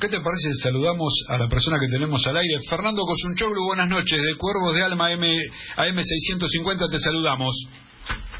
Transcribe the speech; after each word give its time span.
¿Qué 0.00 0.06
te 0.06 0.20
parece? 0.22 0.54
Saludamos 0.62 1.10
a 1.28 1.38
la 1.38 1.48
persona 1.48 1.76
que 1.80 1.90
tenemos 1.90 2.24
al 2.28 2.36
aire. 2.36 2.54
Fernando 2.70 3.02
Cosunchoglu, 3.02 3.66
buenas 3.66 3.88
noches. 3.88 4.22
De 4.22 4.36
Cuervos 4.38 4.72
de 4.72 4.84
Alma 4.84 5.08
AM, 5.08 5.26
AM650 5.74 6.88
te 6.88 7.00
saludamos. 7.00 7.50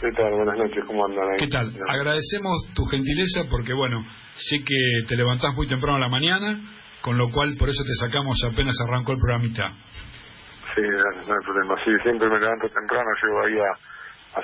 ¿Qué 0.00 0.06
tal? 0.14 0.30
Buenas 0.38 0.56
noches, 0.56 0.86
¿cómo 0.86 1.04
andan 1.04 1.24
ahí? 1.30 1.36
¿Qué 1.36 1.48
tal? 1.48 1.74
Agradecemos 1.88 2.62
tu 2.76 2.86
gentileza 2.86 3.50
porque, 3.50 3.74
bueno, 3.74 4.06
sé 4.36 4.62
que 4.62 4.78
te 5.08 5.16
levantás 5.16 5.52
muy 5.56 5.66
temprano 5.66 5.96
a 5.96 5.98
la 5.98 6.08
mañana, 6.08 6.60
con 7.02 7.18
lo 7.18 7.28
cual 7.32 7.56
por 7.58 7.68
eso 7.68 7.82
te 7.82 8.06
sacamos 8.06 8.38
apenas 8.44 8.78
arrancó 8.86 9.10
el 9.10 9.18
programita. 9.18 9.66
Sí, 10.78 10.82
no 11.26 11.34
hay 11.34 11.42
problema. 11.42 11.74
Sí, 11.84 11.90
siempre 12.04 12.30
me 12.30 12.38
levanto 12.38 12.68
temprano, 12.68 13.10
llego 13.20 13.42
ahí 13.42 13.58
a 13.58 13.74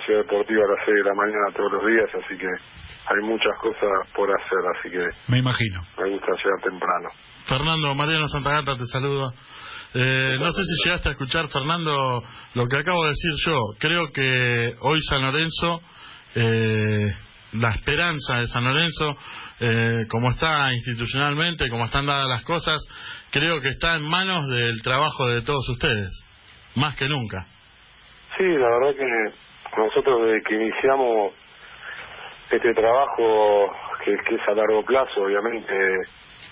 Ciudad 0.04 0.20
Deportiva 0.22 0.60
a 0.64 0.74
las 0.76 0.84
6 0.86 0.94
de 0.96 1.04
la 1.04 1.14
mañana 1.14 1.46
todos 1.56 1.72
los 1.72 1.86
días, 1.86 2.08
así 2.24 2.36
que 2.38 2.46
hay 2.46 3.20
muchas 3.22 3.52
cosas 3.60 4.12
por 4.14 4.28
hacer, 4.30 4.62
así 4.78 4.90
que 4.90 5.32
Me 5.32 5.38
imagino. 5.38 5.80
me 6.02 6.10
gusta 6.10 6.32
llegar 6.32 6.60
temprano. 6.62 7.08
Fernando, 7.46 7.94
Mariano 7.94 8.28
Santagata 8.28 8.76
te 8.76 8.86
saluda. 8.86 9.32
Eh, 9.94 10.36
no 10.40 10.50
sé 10.52 10.62
si 10.64 10.84
llegaste 10.88 11.08
a 11.10 11.12
escuchar, 11.12 11.48
Fernando, 11.48 12.22
lo 12.54 12.66
que 12.66 12.76
acabo 12.76 13.04
de 13.04 13.10
decir 13.10 13.32
yo. 13.46 13.58
Creo 13.78 14.08
que 14.12 14.74
hoy 14.80 14.98
San 15.02 15.22
Lorenzo, 15.22 15.80
eh, 16.34 17.12
la 17.52 17.70
esperanza 17.70 18.38
de 18.38 18.48
San 18.48 18.64
Lorenzo, 18.64 19.14
eh, 19.60 20.06
como 20.08 20.30
está 20.32 20.72
institucionalmente, 20.72 21.68
como 21.68 21.84
están 21.84 22.06
dadas 22.06 22.28
las 22.28 22.42
cosas, 22.42 22.80
creo 23.30 23.60
que 23.60 23.68
está 23.68 23.94
en 23.94 24.08
manos 24.08 24.44
del 24.48 24.82
trabajo 24.82 25.28
de 25.28 25.42
todos 25.42 25.68
ustedes, 25.68 26.10
más 26.74 26.96
que 26.96 27.06
nunca. 27.08 27.46
Sí, 28.36 28.42
la 28.42 28.68
verdad 28.68 28.96
que 28.98 29.34
nosotros 29.76 30.22
desde 30.26 30.40
que 30.42 30.54
iniciamos 30.54 31.34
este 32.50 32.74
trabajo, 32.74 33.72
que, 34.04 34.12
es 34.12 34.48
a 34.48 34.52
largo 34.52 34.82
plazo, 34.82 35.22
obviamente, 35.22 35.74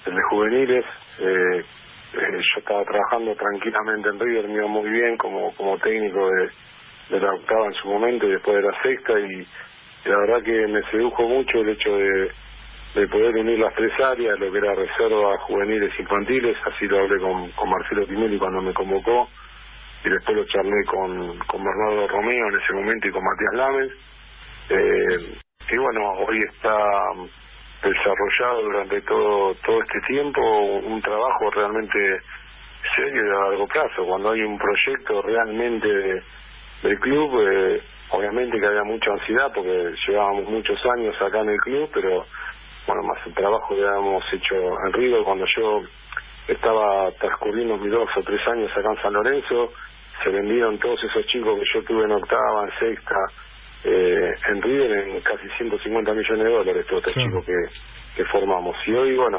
el 0.06 0.14
de 0.14 0.22
juveniles, 0.30 0.84
eh, 1.20 1.58
eh, 1.58 2.32
yo 2.32 2.58
estaba 2.58 2.84
trabajando 2.84 3.32
tranquilamente 3.34 4.08
en 4.08 4.20
River, 4.20 4.48
me 4.48 4.54
iba 4.54 4.66
muy 4.66 4.90
bien 4.90 5.16
como, 5.16 5.52
como 5.54 5.78
técnico 5.78 6.28
de, 6.28 7.20
la 7.20 7.34
octava 7.34 7.66
en 7.66 7.74
su 7.74 7.88
momento 7.88 8.26
y 8.26 8.32
después 8.32 8.56
de 8.56 8.62
la 8.62 8.82
sexta 8.82 9.12
y, 9.20 9.40
y 10.04 10.08
la 10.08 10.18
verdad 10.18 10.42
que 10.42 10.66
me 10.66 10.82
sedujo 10.90 11.28
mucho 11.28 11.58
el 11.58 11.68
hecho 11.68 11.94
de, 11.94 12.28
de 12.94 13.08
poder 13.08 13.36
unir 13.36 13.58
las 13.58 13.74
tres 13.74 13.92
áreas, 14.00 14.38
lo 14.38 14.50
que 14.50 14.58
era 14.58 14.74
reserva, 14.74 15.38
juveniles, 15.46 15.92
infantiles, 15.98 16.56
así 16.64 16.86
lo 16.86 17.00
hablé 17.00 17.18
con, 17.20 17.50
con 17.52 17.70
Marcelo 17.70 18.06
Tinelli 18.06 18.38
cuando 18.38 18.62
me 18.62 18.72
convocó 18.72 19.28
y 20.04 20.10
después 20.10 20.36
lo 20.36 20.44
charlé 20.46 20.84
con, 20.86 21.38
con 21.46 21.64
Bernardo 21.64 22.08
Romeo 22.08 22.48
en 22.48 22.60
ese 22.60 22.72
momento 22.72 23.08
y 23.08 23.12
con 23.12 23.22
Matías 23.24 23.54
Lames. 23.54 23.92
Eh, 24.70 25.38
y 25.70 25.76
bueno, 25.78 26.10
hoy 26.26 26.38
está 26.48 26.76
desarrollado 27.82 28.62
durante 28.62 29.00
todo 29.02 29.54
todo 29.66 29.82
este 29.82 30.00
tiempo 30.06 30.40
un 30.40 31.00
trabajo 31.00 31.50
realmente 31.50 31.98
serio 32.94 33.22
y 33.24 33.30
a 33.30 33.48
largo 33.50 33.66
plazo. 33.66 34.04
Cuando 34.06 34.30
hay 34.30 34.42
un 34.42 34.58
proyecto 34.58 35.22
realmente 35.22 35.88
de- 35.88 36.22
del 36.82 36.98
club, 36.98 37.40
eh, 37.48 37.80
obviamente 38.10 38.58
que 38.58 38.66
había 38.66 38.84
mucha 38.84 39.10
ansiedad 39.12 39.52
porque 39.54 39.94
llevábamos 40.06 40.44
muchos 40.48 40.78
años 40.96 41.14
acá 41.22 41.40
en 41.40 41.50
el 41.50 41.58
club, 41.60 41.90
pero 41.94 42.24
bueno, 42.86 43.02
más 43.04 43.26
el 43.26 43.34
trabajo 43.34 43.74
que 43.76 43.86
habíamos 43.86 44.24
hecho 44.32 44.54
en 44.86 44.92
River 44.92 45.22
cuando 45.24 45.44
yo 45.56 45.80
estaba 46.48 47.10
transcurriendo 47.12 47.76
mis 47.76 47.90
dos 47.90 48.08
o 48.16 48.22
tres 48.22 48.40
años 48.48 48.70
acá 48.70 48.90
en 48.90 49.02
San 49.02 49.12
Lorenzo, 49.12 49.68
se 50.22 50.30
vendieron 50.30 50.78
todos 50.78 51.02
esos 51.04 51.26
chicos 51.26 51.58
que 51.58 51.64
yo 51.74 51.84
tuve 51.86 52.04
en 52.04 52.12
octava, 52.12 52.64
en 52.64 52.78
sexta, 52.78 53.16
eh, 53.84 54.32
en 54.48 54.62
River 54.62 55.08
en 55.08 55.20
casi 55.20 55.48
150 55.56 56.12
millones 56.12 56.44
de 56.44 56.50
dólares 56.50 56.86
todos 56.86 57.06
estos 57.06 57.22
chicos 57.22 57.44
que, 57.46 58.16
que 58.16 58.24
formamos. 58.26 58.76
Y 58.86 58.92
hoy, 58.92 59.16
bueno, 59.16 59.38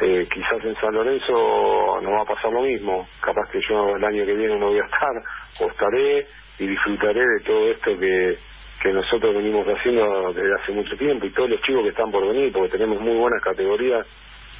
eh, 0.00 0.26
quizás 0.32 0.64
en 0.64 0.74
San 0.76 0.94
Lorenzo 0.94 2.00
no 2.02 2.10
va 2.12 2.22
a 2.22 2.26
pasar 2.26 2.52
lo 2.52 2.62
mismo. 2.62 3.06
Capaz 3.20 3.50
que 3.50 3.60
yo 3.68 3.96
el 3.96 4.04
año 4.04 4.24
que 4.24 4.34
viene 4.34 4.58
no 4.58 4.68
voy 4.68 4.78
a 4.78 4.84
estar, 4.84 5.12
o 5.60 5.70
estaré 5.70 6.26
y 6.58 6.66
disfrutaré 6.66 7.20
de 7.20 7.40
todo 7.44 7.70
esto 7.70 7.98
que, 7.98 8.36
que 8.82 8.92
nosotros 8.92 9.34
venimos 9.34 9.66
haciendo 9.66 10.32
desde 10.32 10.54
hace 10.54 10.72
mucho 10.72 10.96
tiempo 10.96 11.26
y 11.26 11.32
todos 11.32 11.50
los 11.50 11.60
chicos 11.62 11.82
que 11.82 11.90
están 11.90 12.10
por 12.10 12.26
venir, 12.26 12.52
porque 12.52 12.70
tenemos 12.70 13.00
muy 13.00 13.16
buenas 13.16 13.42
categorías 13.42 14.06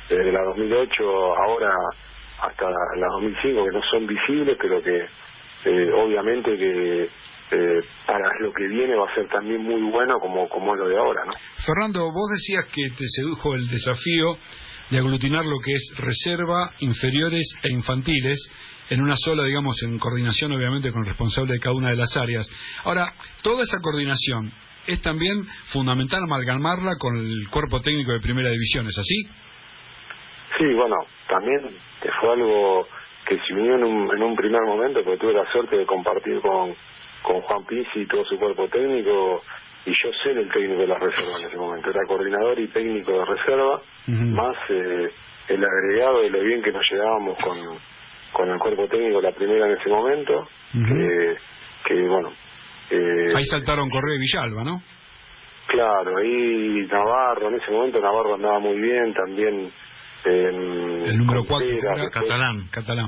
desde 0.09 0.33
la 0.33 0.43
2008 0.43 1.03
ahora 1.37 1.71
hasta 2.41 2.65
la 2.65 3.07
2005 3.21 3.65
que 3.65 3.73
no 3.73 3.83
son 3.91 4.07
visibles, 4.07 4.59
pero 4.61 4.83
que 4.83 5.07
eh, 5.65 5.93
obviamente 5.93 6.55
que 6.55 7.03
eh, 7.03 7.81
para 8.07 8.29
lo 8.41 8.53
que 8.53 8.67
viene 8.69 8.97
va 8.97 9.11
a 9.11 9.15
ser 9.15 9.29
también 9.29 9.63
muy 9.63 9.81
bueno 9.91 10.19
como, 10.19 10.49
como 10.49 10.75
es 10.75 10.81
lo 10.81 10.89
de 10.89 10.99
ahora, 10.99 11.25
¿no? 11.25 11.33
Fernando, 11.65 12.13
vos 12.13 12.31
decías 12.31 12.67
que 12.73 12.91
te 12.91 13.07
sedujo 13.07 13.55
el 13.55 13.69
desafío 13.69 14.37
de 14.91 14.99
aglutinar 14.99 15.45
lo 15.45 15.59
que 15.59 15.73
es 15.73 15.95
reserva, 15.97 16.71
inferiores 16.81 17.55
e 17.63 17.71
infantiles 17.71 18.39
en 18.91 19.03
una 19.03 19.17
sola, 19.17 19.45
digamos, 19.45 19.83
en 19.83 19.99
coordinación 19.99 20.53
obviamente 20.53 20.93
con 20.93 21.03
el 21.03 21.09
responsable 21.09 21.55
de 21.55 21.61
cada 21.61 21.75
una 21.75 21.91
de 21.91 21.97
las 21.97 22.17
áreas. 22.17 22.49
Ahora, 22.85 23.13
toda 23.43 23.65
esa 23.65 23.79
coordinación 23.81 24.53
es 24.87 25.03
también 25.03 25.45
fundamental 25.73 26.23
amalgamarla 26.23 26.97
con 26.99 27.17
el 27.17 27.49
cuerpo 27.51 27.81
técnico 27.81 28.13
de 28.13 28.21
primera 28.21 28.51
división, 28.51 28.87
¿es 28.87 28.97
así? 28.99 29.25
Sí, 30.59 30.65
bueno, 30.75 30.97
también 31.29 31.61
que 32.01 32.09
fue 32.21 32.33
algo 32.33 32.87
que 33.29 33.39
se 33.47 33.55
unió 33.55 33.75
en 33.75 33.85
un, 33.85 34.15
en 34.17 34.23
un 34.23 34.37
primer 34.37 34.63
momento, 34.63 35.03
porque 35.05 35.19
tuve 35.21 35.33
la 35.35 35.51
suerte 35.53 35.77
de 35.77 35.85
compartir 35.87 36.41
con, 36.41 36.73
con 37.23 37.41
Juan 37.43 37.65
Pizzi 37.67 38.01
y 38.01 38.07
todo 38.07 38.25
su 38.25 38.39
cuerpo 38.39 38.69
técnico, 38.69 39.43
y 39.85 39.91
yo 39.91 40.11
sé 40.23 40.31
el 40.31 40.51
técnico 40.51 40.81
de 40.81 40.87
la 40.87 40.99
reserva 40.99 41.39
en 41.41 41.47
ese 41.49 41.57
momento, 41.57 41.91
era 41.91 42.01
coordinador 42.07 42.59
y 42.61 42.69
técnico 42.69 43.13
de 43.13 43.25
reserva, 43.25 43.81
más 44.07 44.57
eh, 44.71 45.09
el 45.49 45.65
agregado 45.65 46.23
de 46.23 46.31
lo 46.31 46.41
bien 46.41 46.63
que 46.63 46.71
nos 46.73 46.89
llevábamos 46.91 47.37
con, 47.43 47.57
con 48.33 48.51
el 48.51 48.59
cuerpo 48.59 48.87
técnico 48.87 49.21
la 49.21 49.33
primera 49.33 49.67
en 49.67 49.77
ese 49.79 49.89
momento, 49.91 50.41
Ujú. 50.75 50.95
que, 50.95 51.33
que 51.87 52.09
bueno... 52.09 52.31
eh, 52.91 53.27
Ahí 53.37 53.45
saltaron 53.45 53.91
Correa 53.91 54.15
y 54.17 54.21
Villalba, 54.21 54.65
¿no? 54.65 54.81
Claro, 55.67 56.17
ahí 56.19 56.87
Navarro, 56.91 57.49
en 57.49 57.57
ese 57.57 57.71
momento 57.73 58.01
Navarro 58.01 58.37
andaba 58.37 58.61
muy 58.61 58.81
bien, 58.81 59.13
también 59.15 59.69
El 60.25 61.19
número 61.19 61.45
cuatro, 61.47 61.67
Contreras, 61.69 61.97
era 61.99 62.03
después 62.05 62.13
Catalán. 62.25 62.65
Catalán. 62.71 63.07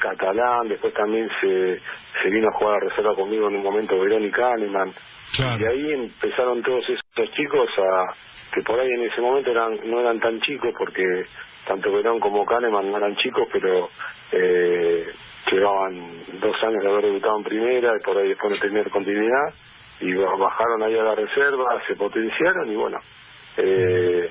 Catalán, 0.00 0.68
después 0.68 0.92
también 0.94 1.28
se, 1.40 1.78
se 2.22 2.30
vino 2.30 2.48
a 2.48 2.58
jugar 2.58 2.76
a 2.76 2.88
reserva 2.88 3.14
conmigo 3.14 3.48
en 3.48 3.56
un 3.56 3.62
momento 3.62 3.98
Verónica 3.98 4.36
Kahneman, 4.50 4.92
Claro. 5.36 5.62
y 5.62 5.66
ahí 5.66 5.92
empezaron 5.92 6.62
todos 6.62 6.84
esos 6.88 7.30
chicos 7.34 7.68
a 7.78 8.12
que 8.54 8.60
por 8.62 8.78
ahí 8.80 8.88
en 8.90 9.04
ese 9.10 9.20
momento 9.22 9.50
eran 9.50 9.78
no 9.88 10.00
eran 10.00 10.20
tan 10.20 10.40
chicos 10.40 10.74
porque 10.76 11.02
tanto 11.66 11.90
Verón 11.92 12.20
como 12.20 12.44
Kahneman 12.44 12.90
no 12.90 12.98
eran 12.98 13.16
chicos, 13.16 13.48
pero 13.52 13.88
eh, 14.32 15.06
llevaban 15.50 16.06
dos 16.40 16.56
años 16.64 16.82
de 16.82 16.88
haber 16.90 17.04
debutado 17.06 17.38
en 17.38 17.44
primera 17.44 17.92
y 17.98 18.02
por 18.04 18.18
ahí 18.18 18.28
después 18.28 18.52
no 18.54 18.60
tener 18.68 18.90
continuidad 18.90 19.54
y 20.00 20.12
ba- 20.14 20.36
bajaron 20.36 20.82
ahí 20.82 20.98
a 20.98 21.02
la 21.04 21.14
reserva, 21.14 21.80
se 21.86 21.94
potenciaron 21.94 22.70
y 22.70 22.74
bueno, 22.74 22.98
eh, 23.56 24.28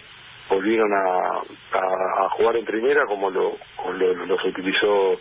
volvieron 0.51 0.91
a, 0.93 1.37
a, 1.77 2.25
a 2.25 2.29
jugar 2.31 2.57
en 2.57 2.65
primera 2.65 3.05
como 3.07 3.29
lo, 3.29 3.53
los 3.93 4.45
utilizó 4.45 5.13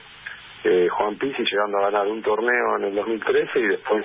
eh, 0.65 0.89
Juan 0.91 1.15
Pizzi 1.17 1.43
llegando 1.45 1.79
a 1.79 1.91
ganar 1.91 2.07
un 2.09 2.21
torneo 2.21 2.77
en 2.79 2.85
el 2.87 2.95
2013 2.97 3.61
y 3.61 3.67
después 3.69 4.05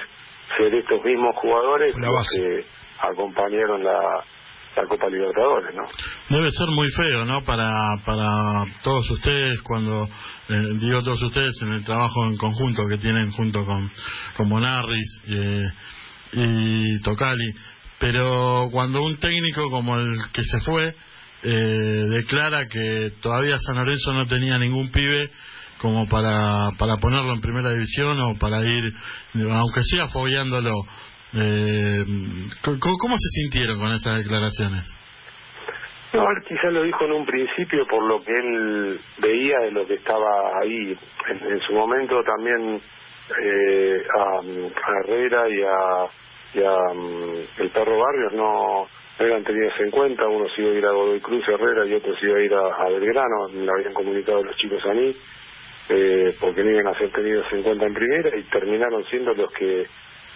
ser 0.55 0.73
estos 0.75 1.03
mismos 1.03 1.35
jugadores 1.35 1.97
los 1.97 2.29
que 2.37 2.63
acompañaron 3.01 3.83
la, 3.83 4.23
la 4.75 4.85
Copa 4.87 5.09
Libertadores, 5.09 5.75
¿no? 5.75 5.83
Debe 6.29 6.51
ser 6.51 6.67
muy 6.69 6.89
feo, 6.91 7.25
¿no? 7.25 7.41
Para, 7.41 7.69
para 8.05 8.63
todos 8.83 9.09
ustedes, 9.09 9.61
cuando 9.63 10.07
eh, 10.49 10.61
digo 10.79 11.01
todos 11.01 11.21
ustedes, 11.23 11.59
en 11.63 11.73
el 11.73 11.83
trabajo 11.83 12.25
en 12.29 12.37
conjunto 12.37 12.83
que 12.87 12.97
tienen 12.97 13.31
junto 13.31 13.65
con, 13.65 13.89
con 14.37 14.47
Bonarris 14.47 15.23
eh, 15.27 15.63
y 16.33 17.01
Tocali. 17.01 17.51
Pero 17.99 18.69
cuando 18.71 19.01
un 19.01 19.17
técnico 19.17 19.69
como 19.71 19.97
el 19.97 20.11
que 20.33 20.43
se 20.43 20.59
fue 20.61 20.93
eh, 21.45 22.03
declara 22.09 22.67
que 22.67 23.11
todavía 23.21 23.57
San 23.59 23.75
Lorenzo 23.75 24.13
no 24.13 24.25
tenía 24.25 24.57
ningún 24.57 24.91
pibe 24.91 25.29
como 25.79 26.07
para, 26.07 26.71
para 26.79 26.97
ponerlo 26.97 27.33
en 27.33 27.41
primera 27.41 27.69
división 27.69 28.19
o 28.19 28.33
para 28.39 28.61
ir, 28.61 28.91
aunque 29.51 29.83
sea 29.83 30.07
fogueándolo. 30.07 30.73
Eh, 31.37 32.03
¿cómo, 32.63 32.97
¿Cómo 32.97 33.15
se 33.17 33.41
sintieron 33.41 33.77
con 33.77 33.91
esas 33.91 34.17
declaraciones? 34.17 34.91
No, 36.13 36.21
él 36.31 36.37
quizás 36.47 36.71
lo 36.71 36.83
dijo 36.83 37.05
en 37.05 37.11
un 37.11 37.25
principio 37.25 37.85
por 37.87 38.03
lo 38.07 38.23
que 38.23 38.31
él 38.31 38.99
veía 39.19 39.59
de 39.59 39.71
lo 39.71 39.85
que 39.85 39.95
estaba 39.95 40.59
ahí. 40.61 40.93
En 41.29 41.59
su 41.67 41.73
momento 41.73 42.23
también 42.23 42.79
eh, 43.43 44.03
a, 44.17 44.39
a 44.39 44.99
Herrera 44.99 45.49
y 45.49 45.61
a, 45.63 46.05
y 46.53 46.63
a, 46.63 46.93
mm, 46.93 47.61
el 47.61 47.71
perro 47.71 47.99
Barrios 47.99 48.33
no, 48.33 48.85
no 49.19 49.25
eran 49.25 49.43
tenidos 49.43 49.73
en 49.79 49.91
cuenta. 49.91 50.27
Uno 50.27 50.47
se 50.55 50.61
iba 50.61 50.71
a 50.71 50.75
ir 50.75 50.85
a 50.85 50.91
Godoy 50.91 51.19
Cruz 51.19 51.47
Herrera 51.47 51.85
y 51.85 51.93
otro 51.93 52.15
se 52.15 52.25
iba 52.25 52.37
a 52.37 52.41
ir 52.41 52.53
a, 52.53 52.67
a 52.67 52.89
Belgrano. 52.89 53.47
Me 53.53 53.65
lo 53.65 53.73
habían 53.73 53.93
comunicado 53.93 54.43
los 54.43 54.55
chicos 54.57 54.83
a 54.85 54.93
mí. 54.93 55.11
Eh, 55.87 56.33
porque 56.39 56.63
no 56.63 56.71
iban 56.71 56.87
a 56.87 56.97
ser 56.97 57.11
tenidos 57.11 57.45
en 57.51 57.61
cuenta 57.61 57.85
en 57.85 57.93
primera 57.93 58.35
y 58.35 58.41
terminaron 58.49 59.03
siendo 59.05 59.35
los 59.35 59.53
que 59.53 59.85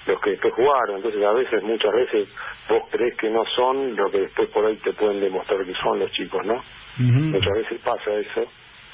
los 0.08 0.22
que 0.22 0.32
después 0.32 0.54
jugaron. 0.54 0.98
Entonces, 0.98 1.24
a 1.24 1.34
veces, 1.34 1.64
muchas 1.64 1.92
veces, 1.92 2.36
vos 2.70 2.90
crees 2.92 3.18
que 3.18 3.30
no 3.30 3.44
son 3.56 3.96
lo 3.96 4.08
que 4.08 4.22
después 4.22 4.50
por 4.52 4.66
ahí 4.66 4.76
te 4.78 4.94
pueden 4.94 5.20
demostrar 5.20 5.64
que 5.66 5.74
son 5.84 6.00
los 6.00 6.12
chicos, 6.12 6.46
¿no? 6.46 6.62
Muchas 6.98 7.54
veces 7.54 7.82
pasa 7.82 8.12
eso, 8.14 8.44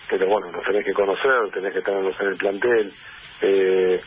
pero 0.10 0.28
bueno, 0.28 0.52
los 0.52 0.66
tenés 0.66 0.86
que 0.86 0.94
conocer, 0.94 1.52
tenés 1.54 1.74
que 1.74 1.82
tenerlos 1.82 2.16
en 2.20 2.28
el 2.28 2.36
plantel. 2.36 2.92
Eh, 3.42 4.00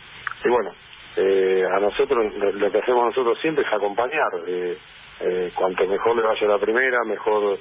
y 0.45 0.49
bueno, 0.49 0.71
eh, 1.17 1.65
a 1.71 1.81
nosotros, 1.81 2.35
lo, 2.35 2.71
que 2.71 2.79
hacemos 2.79 3.07
nosotros 3.07 3.39
siempre 3.41 3.65
es 3.67 3.73
acompañar. 3.73 4.31
Eh, 4.47 4.77
eh, 5.21 5.51
cuanto 5.55 5.87
mejor 5.87 6.17
le 6.17 6.23
vaya 6.23 6.47
la 6.47 6.59
primera, 6.59 6.99
mejor 7.05 7.59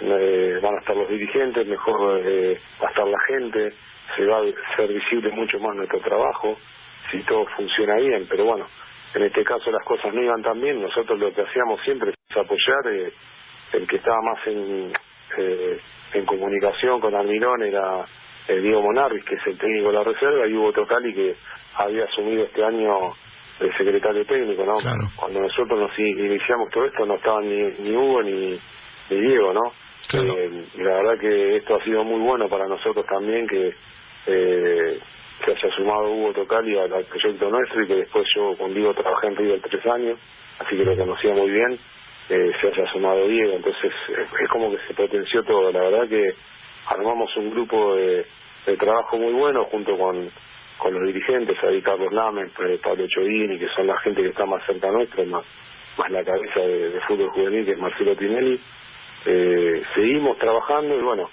eh, 0.00 0.58
van 0.62 0.76
a 0.76 0.78
estar 0.78 0.96
los 0.96 1.08
dirigentes, 1.08 1.66
mejor 1.66 2.20
eh, 2.24 2.56
va 2.80 2.86
a 2.86 2.90
estar 2.90 3.06
la 3.06 3.20
gente, 3.26 3.70
se 4.16 4.24
va 4.26 4.38
a 4.38 4.76
ser 4.76 4.88
visible 4.88 5.30
mucho 5.32 5.58
más 5.58 5.74
nuestro 5.74 5.98
trabajo, 6.00 6.54
si 7.10 7.24
todo 7.24 7.46
funciona 7.56 7.96
bien, 7.96 8.24
pero 8.30 8.44
bueno, 8.44 8.64
en 9.14 9.22
este 9.24 9.42
caso 9.42 9.72
las 9.72 9.84
cosas 9.84 10.14
no 10.14 10.22
iban 10.22 10.42
tan 10.42 10.60
bien, 10.60 10.80
nosotros 10.80 11.18
lo 11.18 11.30
que 11.30 11.42
hacíamos 11.42 11.80
siempre 11.82 12.10
es 12.10 12.36
apoyar, 12.36 13.10
el 13.72 13.88
que 13.88 13.96
estaba 13.96 14.20
más 14.22 14.46
en, 14.46 14.92
eh, 15.38 15.76
en 16.14 16.26
comunicación 16.26 17.00
con 17.00 17.14
Almirón 17.14 17.62
era 17.62 18.04
eh, 18.48 18.60
Diego 18.60 18.82
Monarvis, 18.82 19.24
que 19.24 19.36
es 19.36 19.46
el 19.46 19.58
técnico 19.58 19.88
de 19.88 19.94
la 19.94 20.04
reserva, 20.04 20.46
y 20.46 20.54
Hugo 20.54 20.72
Tocali, 20.72 21.12
que 21.12 21.32
había 21.76 22.04
asumido 22.04 22.42
este 22.42 22.64
año 22.64 23.10
el 23.60 23.76
secretario 23.76 24.24
técnico, 24.24 24.64
¿no? 24.64 24.76
Cuando 25.16 25.40
nosotros 25.40 25.78
nos 25.78 25.98
iniciamos 25.98 26.70
todo 26.70 26.86
esto 26.86 27.04
no 27.04 27.14
estaban 27.14 27.48
ni, 27.48 27.68
ni 27.78 27.94
Hugo 27.94 28.22
ni, 28.22 28.58
ni 29.10 29.20
Diego, 29.20 29.52
¿no? 29.52 29.60
Eh, 30.12 30.50
y 30.74 30.82
la 30.82 30.96
verdad 30.96 31.20
que 31.20 31.56
esto 31.56 31.76
ha 31.76 31.84
sido 31.84 32.02
muy 32.02 32.20
bueno 32.20 32.48
para 32.48 32.66
nosotros 32.66 33.04
también, 33.06 33.46
que 33.46 33.68
eh, 34.26 34.98
se 35.44 35.50
haya 35.50 35.76
sumado 35.76 36.10
Hugo 36.10 36.32
Tocali 36.32 36.76
al, 36.78 36.90
proyecto 37.04 37.50
nuestro 37.50 37.84
y 37.84 37.86
que 37.86 37.94
después 37.96 38.26
yo 38.34 38.52
con 38.58 38.74
Diego 38.74 38.94
trabajé 38.94 39.28
en 39.28 39.36
River 39.36 39.60
tres 39.60 39.86
años, 39.86 40.20
así 40.58 40.76
que 40.76 40.84
lo 40.84 40.96
conocía 40.96 41.34
muy 41.34 41.50
bien, 41.50 41.78
eh, 42.30 42.52
se 42.60 42.68
haya 42.68 42.92
sumado 42.92 43.26
Diego, 43.26 43.54
entonces 43.56 43.92
es 44.08 44.48
como 44.50 44.70
que 44.70 44.78
se 44.88 44.94
potenció 44.94 45.42
todo, 45.42 45.72
la 45.72 45.80
verdad 45.80 46.08
que 46.08 46.30
armamos 46.86 47.34
un 47.36 47.50
grupo 47.50 47.96
de, 47.96 48.24
trabajo 48.78 49.18
muy 49.18 49.32
bueno 49.32 49.64
junto 49.64 49.96
con 49.98 50.28
con 50.80 50.94
los 50.94 51.12
dirigentes, 51.12 51.56
ahí 51.62 51.80
Carlos 51.82 52.10
Lamen, 52.10 52.46
eh, 52.46 52.78
Pablo 52.82 53.04
Chodini, 53.06 53.58
que 53.58 53.68
son 53.76 53.86
la 53.86 54.00
gente 54.00 54.22
que 54.22 54.28
está 54.28 54.46
más 54.46 54.64
cerca 54.64 54.90
nuestra, 54.90 55.24
más, 55.26 55.46
más 55.98 56.10
la 56.10 56.24
cabeza 56.24 56.60
de, 56.60 57.00
fútbol 57.06 57.28
juvenil, 57.30 57.66
que 57.66 57.72
es 57.72 57.78
Marcelo 57.78 58.16
Tinelli. 58.16 58.58
Eh, 59.26 59.80
seguimos 59.94 60.38
trabajando 60.38 60.96
y 60.96 61.02
bueno, 61.02 61.24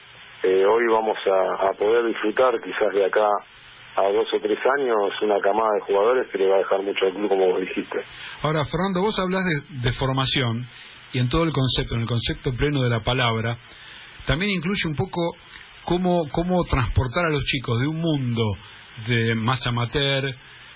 eh, 0.43 0.65
hoy 0.65 0.83
vamos 0.91 1.17
a, 1.25 1.71
poder 1.77 2.07
disfrutar 2.07 2.59
quizás 2.61 2.93
de 2.93 3.05
acá 3.05 3.27
a 3.95 4.03
dos 4.11 4.27
o 4.33 4.39
tres 4.39 4.59
años 4.77 4.97
una 5.21 5.39
camada 5.39 5.69
de 5.75 5.81
jugadores 5.81 6.29
que 6.29 6.37
le 6.39 6.49
va 6.49 6.55
a 6.55 6.59
dejar 6.59 6.83
mucho 6.83 7.05
al 7.05 7.13
club, 7.13 7.29
como 7.29 7.47
vos 7.47 7.61
dijiste. 7.61 7.99
Ahora, 8.43 8.65
Fernando, 8.65 9.01
vos 9.01 9.17
hablas 9.17 9.43
de, 9.45 9.89
de 9.89 9.91
formación 9.93 10.65
y 11.13 11.19
en 11.19 11.29
todo 11.29 11.43
el 11.43 11.51
concepto, 11.51 11.95
en 11.95 12.01
el 12.01 12.07
concepto 12.07 12.51
pleno 12.51 12.81
de 12.81 12.89
la 12.89 12.99
palabra, 12.99 13.57
también 14.25 14.51
incluye 14.51 14.87
un 14.87 14.95
poco 14.95 15.35
cómo, 15.83 16.27
cómo 16.29 16.63
transportar 16.65 17.25
a 17.25 17.29
los 17.29 17.45
chicos 17.45 17.79
de 17.79 17.87
un 17.87 18.01
mundo 18.01 18.57
de 19.07 19.35
más 19.35 19.65
amateur, 19.67 20.35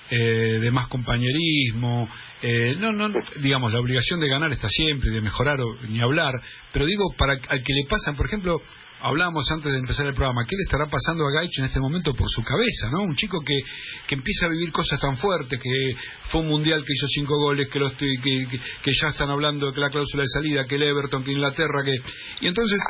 eh, 0.10 0.60
de 0.62 0.72
más 0.72 0.88
compañerismo. 0.88 2.08
Eh, 2.42 2.76
no, 2.80 2.92
no, 2.92 3.10
digamos, 3.42 3.72
la 3.72 3.80
obligación 3.80 4.20
de 4.20 4.28
ganar 4.28 4.52
está 4.52 4.68
siempre, 4.70 5.10
de 5.10 5.22
mejorar 5.22 5.60
o 5.62 5.76
ni 5.88 6.00
hablar, 6.00 6.42
pero 6.72 6.86
digo, 6.86 7.14
para 7.18 7.34
al 7.34 7.64
que 7.64 7.74
le 7.74 7.86
pasan, 7.90 8.16
por 8.16 8.26
ejemplo, 8.26 8.62
hablábamos 9.02 9.50
antes 9.52 9.72
de 9.72 9.80
empezar 9.80 10.08
el 10.08 10.14
programa, 10.14 10.44
¿qué 10.48 10.56
le 10.56 10.64
estará 10.64 10.86
pasando 10.86 11.26
a 11.26 11.32
Gaich 11.32 11.60
en 11.60 11.66
este 11.66 11.80
momento 11.80 12.14
por 12.14 12.28
su 12.30 12.44
cabeza, 12.44 12.90
¿no? 12.92 13.04
Un 13.04 13.16
chico 13.16 13.40
que, 13.46 13.60
que 14.08 14.16
empieza 14.16 14.46
a 14.46 14.50
vivir 14.50 14.72
cosas 14.72 15.00
tan 15.00 15.18
fuertes, 15.18 15.60
que 15.60 15.96
fue 16.32 16.42
un 16.42 16.48
mundial 16.48 16.84
que 16.86 16.94
hizo 16.94 17.08
cinco 17.08 17.38
goles, 17.38 17.70
que, 17.70 17.80
los, 17.80 17.94
que, 17.94 18.08
que, 18.22 18.60
que 18.84 18.92
ya 18.92 19.10
están 19.10 19.30
hablando 19.30 19.68
de 19.68 19.74
que 19.74 19.80
la 19.80 19.90
cláusula 19.90 20.24
de 20.24 20.30
salida, 20.30 20.64
que 20.68 20.76
el 20.76 20.84
Everton, 20.84 21.24
que 21.24 21.32
Inglaterra, 21.32 21.84
que... 21.84 21.96
Y 22.42 22.48
entonces 22.48 22.82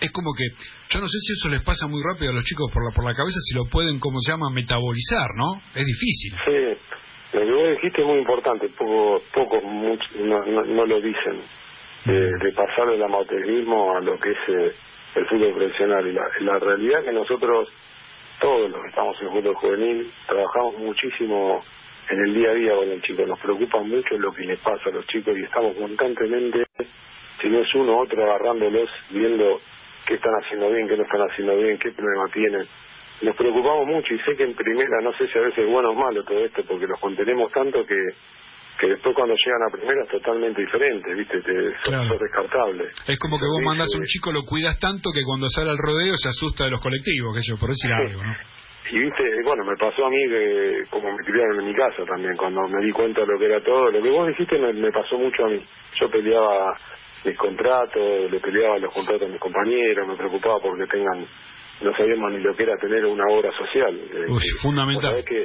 es 0.00 0.10
como 0.10 0.32
que, 0.34 0.44
yo 0.90 1.00
no 1.00 1.06
sé 1.06 1.18
si 1.18 1.32
eso 1.32 1.48
les 1.48 1.62
pasa 1.62 1.86
muy 1.86 2.02
rápido 2.02 2.30
a 2.30 2.34
los 2.34 2.44
chicos 2.44 2.70
por 2.72 2.84
la, 2.84 2.94
por 2.94 3.04
la 3.04 3.14
cabeza, 3.14 3.38
si 3.40 3.54
lo 3.54 3.64
pueden, 3.64 3.98
como 3.98 4.18
se 4.18 4.32
llama, 4.32 4.50
metabolizar, 4.50 5.28
¿no? 5.36 5.60
Es 5.74 5.84
difícil. 5.84 6.32
Sí, 6.44 7.38
lo 7.38 7.40
que 7.40 7.52
vos 7.52 7.68
dijiste 7.76 8.00
es 8.00 8.06
muy 8.06 8.18
importante, 8.18 8.66
poco, 8.76 9.18
pocos 9.32 9.62
no, 9.62 10.38
no, 10.40 10.86
lo 10.86 11.00
dicen, 11.00 11.40
de, 12.06 12.52
pasar 12.54 12.88
del 12.90 13.02
amateurismo 13.02 13.96
a 13.96 14.00
lo 14.00 14.14
que 14.14 14.30
es 14.30 14.38
eh, 14.48 14.76
el 15.14 15.26
fútbol 15.26 15.54
profesional. 15.54 16.06
Y 16.06 16.44
la, 16.44 16.58
realidad 16.58 17.04
que 17.04 17.12
nosotros, 17.12 17.68
todos 18.40 18.70
los 18.70 18.80
que 18.82 18.88
estamos 18.88 19.16
en 19.20 19.26
el 19.26 19.32
fútbol 19.32 19.54
juvenil, 19.54 20.10
trabajamos 20.26 20.78
muchísimo 20.78 21.60
en 22.10 22.20
el 22.20 22.34
día 22.34 22.50
a 22.50 22.54
día 22.54 22.74
con 22.76 22.90
el 22.90 23.02
chico, 23.02 23.24
nos 23.26 23.40
preocupa 23.40 23.80
mucho 23.80 24.18
lo 24.18 24.30
que 24.30 24.42
les 24.44 24.60
pasa 24.60 24.90
a 24.90 24.92
los 24.92 25.06
chicos 25.06 25.36
y 25.38 25.42
estamos 25.44 25.74
constantemente, 25.74 26.66
si 27.40 27.48
no 27.48 27.60
es 27.60 27.74
uno 27.74 27.98
otro, 27.98 28.22
agarrándolos, 28.24 28.90
viendo 29.10 29.58
qué 30.06 30.14
están 30.14 30.34
haciendo 30.34 30.70
bien, 30.70 30.86
qué 30.86 30.96
no 30.98 31.04
están 31.04 31.22
haciendo 31.22 31.56
bien, 31.56 31.78
qué 31.78 31.90
problema 31.92 32.24
tienen. 32.32 32.62
Nos 33.22 33.36
preocupamos 33.36 33.86
mucho 33.86 34.12
y 34.12 34.18
sé 34.18 34.36
que 34.36 34.44
en 34.44 34.54
primera, 34.54 35.00
no 35.00 35.12
sé 35.16 35.28
si 35.28 35.38
a 35.38 35.42
veces 35.42 35.64
es 35.64 35.70
bueno 35.70 35.90
o 35.90 35.94
malo 35.94 36.22
todo 36.24 36.44
esto, 36.44 36.62
porque 36.68 36.86
los 36.86 37.00
contenemos 37.00 37.50
tanto 37.52 37.86
que 37.86 37.96
que 38.78 38.86
después 38.88 39.14
cuando 39.14 39.34
llegan 39.34 39.62
a 39.62 39.70
primera 39.70 40.02
es 40.02 40.10
totalmente 40.10 40.60
diferente, 40.60 41.14
¿viste? 41.14 41.40
Te, 41.40 41.74
son, 41.84 42.18
descartables. 42.18 42.94
Es 43.06 43.18
como 43.18 43.38
que 43.38 43.46
vos 43.46 43.62
mandás 43.62 43.88
a 43.94 43.98
un 43.98 44.04
chico, 44.04 44.32
lo 44.32 44.42
cuidas 44.42 44.78
tanto 44.78 45.10
que 45.12 45.22
cuando 45.24 45.48
sale 45.48 45.70
al 45.70 45.78
rodeo 45.78 46.16
se 46.16 46.28
asusta 46.28 46.64
de 46.64 46.70
los 46.70 46.80
colectivos, 46.80 47.34
que 47.34 47.42
yo, 47.42 47.56
por 47.56 47.70
decir 47.70 47.92
algo, 47.92 48.22
¿no? 48.22 48.34
Y 48.90 48.98
viste, 48.98 49.22
bueno, 49.44 49.64
me 49.64 49.76
pasó 49.76 50.04
a 50.04 50.10
mí 50.10 50.28
que 50.28 50.82
como 50.90 51.10
me 51.10 51.24
criaron 51.24 51.60
en 51.60 51.66
mi 51.66 51.74
casa 51.74 52.04
también, 52.04 52.36
cuando 52.36 52.68
me 52.68 52.84
di 52.84 52.92
cuenta 52.92 53.22
de 53.22 53.26
lo 53.28 53.38
que 53.38 53.46
era 53.46 53.62
todo, 53.62 53.90
lo 53.90 54.02
que 54.02 54.10
vos 54.10 54.28
dijiste 54.28 54.58
me, 54.58 54.72
me 54.74 54.92
pasó 54.92 55.16
mucho 55.16 55.46
a 55.46 55.48
mí. 55.48 55.58
Yo 55.98 56.10
peleaba 56.10 56.72
mis 57.24 57.36
contratos, 57.38 58.30
le 58.30 58.40
peleaba 58.40 58.78
los 58.78 58.92
contratos 58.92 59.26
a 59.26 59.32
mis 59.32 59.40
compañeros, 59.40 60.06
me 60.06 60.16
preocupaba 60.16 60.60
porque 60.60 60.84
tengan, 60.84 61.24
no 61.82 61.96
sabíamos 61.96 62.32
ni 62.32 62.40
lo 62.40 62.52
que 62.52 62.64
era 62.64 62.76
tener 62.76 63.06
una 63.06 63.24
obra 63.30 63.50
social. 63.56 63.94
Eh, 63.96 64.30
Uy, 64.30 64.42
fundamental. 64.60 65.24
Que, 65.24 65.44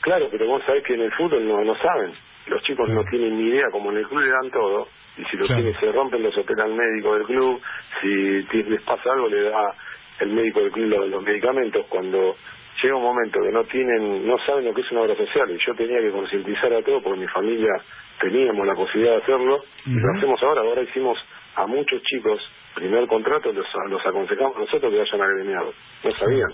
claro, 0.00 0.28
pero 0.30 0.46
vos 0.46 0.62
sabés 0.64 0.82
que 0.84 0.94
en 0.94 1.02
el 1.02 1.12
fútbol 1.12 1.46
no, 1.46 1.64
no 1.64 1.74
saben. 1.76 2.12
Los 2.48 2.62
chicos 2.64 2.88
no 2.88 3.02
tienen 3.04 3.36
ni 3.36 3.50
idea, 3.50 3.66
como 3.70 3.90
en 3.90 3.98
el 3.98 4.08
club 4.08 4.20
le 4.20 4.30
dan 4.30 4.50
todo, 4.50 4.86
y 5.18 5.22
si 5.24 5.36
los 5.36 5.48
tienen 5.48 5.78
se 5.78 5.92
rompen, 5.92 6.22
los 6.22 6.36
opera 6.38 6.64
el 6.64 6.74
médico 6.74 7.14
del 7.14 7.24
club, 7.24 7.60
si 8.00 8.62
les 8.62 8.82
pasa 8.84 9.12
algo, 9.12 9.28
le 9.28 9.42
da 9.50 9.74
el 10.20 10.32
médico 10.32 10.60
del 10.60 10.72
club 10.72 10.86
los, 10.88 11.08
los 11.08 11.22
medicamentos. 11.22 11.86
Cuando 11.88 12.34
llega 12.82 12.96
un 12.96 13.02
momento 13.02 13.40
que 13.42 13.52
no 13.52 13.64
tienen, 13.64 14.26
no 14.26 14.36
saben 14.46 14.64
lo 14.64 14.74
que 14.74 14.82
es 14.82 14.90
una 14.92 15.02
obra 15.02 15.16
social 15.16 15.50
y 15.50 15.58
yo 15.58 15.74
tenía 15.74 16.00
que 16.00 16.10
concientizar 16.10 16.72
a 16.72 16.82
todo 16.82 17.00
porque 17.02 17.20
mi 17.20 17.28
familia 17.28 17.72
teníamos 18.20 18.66
la 18.66 18.74
posibilidad 18.74 19.16
de 19.16 19.22
hacerlo 19.22 19.58
y 19.86 20.00
lo 20.00 20.10
hacemos 20.16 20.42
ahora, 20.42 20.62
ahora 20.62 20.82
hicimos 20.82 21.18
a 21.56 21.66
muchos 21.66 22.02
chicos 22.04 22.40
primer 22.74 23.06
contrato, 23.08 23.52
los, 23.52 23.66
los 23.88 24.06
aconsejamos 24.06 24.56
nosotros 24.56 24.92
que 24.92 24.98
vayan 24.98 25.22
agremiados, 25.22 25.74
no 26.04 26.10
sabían. 26.10 26.50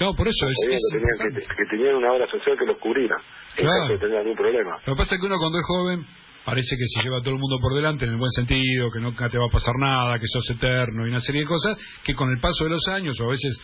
No, 0.00 0.14
por 0.14 0.26
eso 0.26 0.48
es, 0.48 0.56
que, 0.60 1.64
tenían, 1.70 1.96
una 1.96 2.12
obra 2.12 2.26
social 2.26 2.56
que 2.58 2.66
los 2.66 2.78
cubriera 2.78 3.16
claro. 3.56 3.94
caso 3.94 4.06
algún 4.16 4.36
problema. 4.36 4.78
Lo 4.86 4.94
que 4.94 4.98
pasa 4.98 5.14
es 5.14 5.20
que 5.20 5.26
uno 5.26 5.38
cuando 5.38 5.58
es 5.58 5.64
joven 5.66 6.04
parece 6.44 6.76
que 6.76 6.86
se 6.86 7.02
lleva 7.02 7.18
a 7.18 7.20
todo 7.20 7.34
el 7.34 7.40
mundo 7.40 7.58
por 7.60 7.74
delante 7.74 8.04
en 8.04 8.12
el 8.12 8.16
buen 8.16 8.30
sentido, 8.30 8.90
que 8.90 9.00
nunca 9.00 9.28
te 9.28 9.38
va 9.38 9.46
a 9.46 9.52
pasar 9.52 9.74
nada, 9.78 10.18
que 10.18 10.26
sos 10.26 10.48
eterno 10.50 11.06
y 11.06 11.10
una 11.10 11.20
serie 11.20 11.42
de 11.42 11.46
cosas 11.46 11.78
que 12.04 12.14
con 12.14 12.30
el 12.30 12.40
paso 12.40 12.64
de 12.64 12.70
los 12.70 12.88
años 12.88 13.20
o 13.20 13.24
a 13.24 13.30
veces 13.30 13.60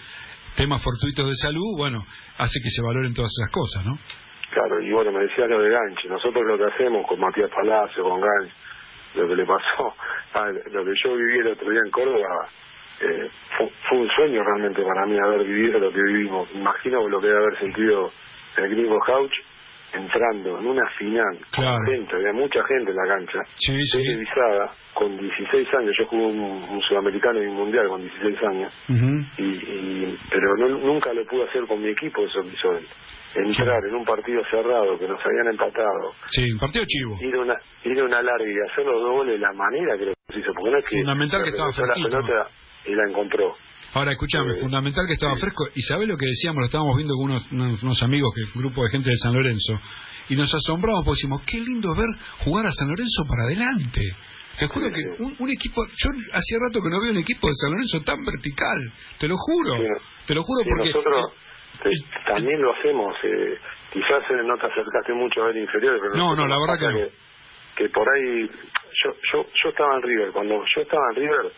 temas 0.57 0.83
fortuitos 0.83 1.27
de 1.27 1.35
salud, 1.35 1.77
bueno, 1.77 2.05
hace 2.39 2.61
que 2.63 2.71
se 2.71 2.83
valoren 2.83 3.15
todas 3.15 3.31
esas 3.31 3.51
cosas, 3.51 3.85
¿no? 3.85 3.95
Claro, 4.51 4.81
y 4.81 4.91
bueno, 4.93 5.13
me 5.13 5.21
decía 5.21 5.47
lo 5.47 5.61
de 5.61 5.71
Ganchi. 5.71 6.09
Nosotros 6.09 6.43
lo 6.47 6.57
que 6.57 6.65
hacemos 6.65 7.07
con 7.07 7.21
Matías 7.21 7.51
Palacio, 7.51 8.03
con 8.03 8.21
Ganchi, 8.21 8.53
lo 9.17 9.29
que 9.29 9.37
le 9.37 9.45
pasó, 9.45 9.95
lo 10.73 10.85
que 10.85 10.93
yo 11.05 11.17
viví 11.17 11.39
el 11.41 11.49
otro 11.49 11.71
día 11.71 11.81
en 11.85 11.91
Córdoba, 11.91 12.49
eh, 13.01 13.29
fue, 13.57 13.99
un 13.99 14.09
sueño 14.11 14.43
realmente 14.43 14.83
para 14.83 15.07
mí 15.07 15.17
haber 15.19 15.45
vivido 15.45 15.79
lo 15.79 15.93
que 15.93 16.03
vivimos. 16.03 16.55
Imagino 16.55 17.09
lo 17.09 17.21
que 17.21 17.27
debe 17.29 17.39
haber 17.39 17.59
sentido 17.61 18.09
el 18.57 18.71
gringo 18.71 18.99
Couch 19.01 19.35
entrando 19.93 20.59
en 20.59 20.67
una 20.67 20.87
final 20.99 21.39
claro. 21.51 21.79
gente, 21.87 22.15
había 22.15 22.33
mucha 22.33 22.61
gente 22.65 22.91
en 22.91 22.97
la 22.97 23.07
cancha, 23.07 23.39
sí, 23.57 23.79
sí. 23.85 23.99
televisada, 23.99 24.71
con 24.95 25.17
16 25.17 25.69
años, 25.75 25.97
yo 25.99 26.05
jugué 26.05 26.27
un, 26.27 26.81
sudamericano 26.83 27.43
y 27.43 27.47
un 27.47 27.55
mundial 27.55 27.89
con 27.89 28.01
16 28.01 28.37
años, 28.53 28.73
y, 29.39 30.05
pero 30.31 30.57
nunca 30.79 31.13
lo 31.13 31.25
pude 31.25 31.49
hacer 31.49 31.67
con 31.67 31.81
mi 31.81 31.89
equipo 31.89 32.23
eso 32.25 32.43
que 32.43 32.49
hizo 32.49 32.73
él. 32.73 32.85
Entrar 33.35 33.85
en 33.85 33.95
un 33.95 34.05
partido 34.05 34.43
cerrado 34.51 34.99
que 34.99 35.07
nos 35.07 35.21
habían 35.25 35.49
empatado. 35.49 36.11
Sí, 36.29 36.51
un 36.51 36.59
partido 36.59 36.85
chivo. 36.87 37.17
Ir 37.21 37.35
a 37.35 37.41
una, 37.41 37.57
ir 37.85 38.03
una 38.03 38.23
larga 38.23 38.45
y 38.45 38.71
hacer 38.71 38.87
los 38.87 39.01
dos 39.01 39.13
goles 39.13 39.35
de 39.35 39.39
la 39.39 39.53
manera 39.53 39.99
que 39.99 40.07
lo 40.07 40.13
hizo, 40.13 40.53
porque 40.55 40.71
no 40.71 40.79
es 40.79 40.85
que. 40.89 40.97
Fundamental 40.97 41.43
que 41.43 41.51
estaba 41.51 41.69
la 41.87 41.95
pelota 41.95 42.47
y 42.89 42.95
la 42.95 43.09
encontró. 43.09 43.55
Ahora, 43.95 44.13
escúchame, 44.13 44.55
fundamental 44.55 45.07
que 45.07 45.15
estaba 45.15 45.37
fresco. 45.37 45.69
¿Y 45.75 45.81
sabes 45.83 46.09
lo 46.09 46.17
que 46.17 46.27
decíamos? 46.27 46.61
Lo 46.61 46.67
estábamos 46.67 46.97
viendo 46.97 47.15
con 47.15 47.31
unos, 47.31 47.83
unos, 47.83 48.03
amigos, 48.03 48.35
que 48.35 48.43
un 48.43 48.65
grupo 48.65 48.85
de 48.85 48.91
gente 48.91 49.09
de 49.09 49.17
San 49.17 49.33
Lorenzo. 49.33 49.81
Y 50.29 50.37
nos 50.37 50.53
asombramos 50.55 51.05
porque 51.05 51.19
decimos, 51.23 51.43
qué 51.47 51.59
lindo 51.61 51.89
ver 51.97 52.09
jugar 52.45 52.67
a 52.67 52.73
San 52.73 52.89
Lorenzo 52.89 53.25
para 53.25 53.45
adelante. 53.45 54.03
Te 54.59 54.67
juro 54.67 54.91
que 54.91 55.23
un, 55.23 55.51
equipo, 55.51 55.83
yo 55.87 56.11
hacía 56.33 56.59
rato 56.61 56.81
que 56.83 56.91
no 56.91 57.01
veo 57.01 57.13
un 57.13 57.19
equipo 57.19 57.47
de 57.47 57.55
San 57.55 57.71
Lorenzo 57.71 58.01
tan 58.05 58.19
vertical, 58.25 58.93
te 59.19 59.29
lo 59.29 59.37
juro, 59.37 59.79
te 60.27 60.35
lo 60.35 60.43
juro 60.43 60.65
porque 60.69 60.93
también 62.27 62.61
lo 62.61 62.75
hacemos. 62.75 63.15
Eh, 63.23 63.55
quizás 63.93 64.23
no 64.45 64.57
te 64.59 64.67
acercaste 64.67 65.13
mucho 65.15 65.43
a 65.43 65.47
ver 65.47 65.59
inferiores, 65.59 66.01
pero 66.03 66.15
no, 66.17 66.35
no, 66.35 66.47
la 66.49 66.59
verdad 66.59 66.77
que, 66.77 66.87
no. 66.87 67.07
que, 67.77 67.89
por 67.91 68.09
ahí 68.09 68.47
yo, 68.49 69.11
yo 69.33 69.45
yo 69.63 69.69
estaba 69.69 69.95
en 69.95 70.03
River. 70.03 70.33
Cuando 70.33 70.65
yo 70.75 70.81
estaba 70.83 71.05
en 71.11 71.17
River 71.23 71.53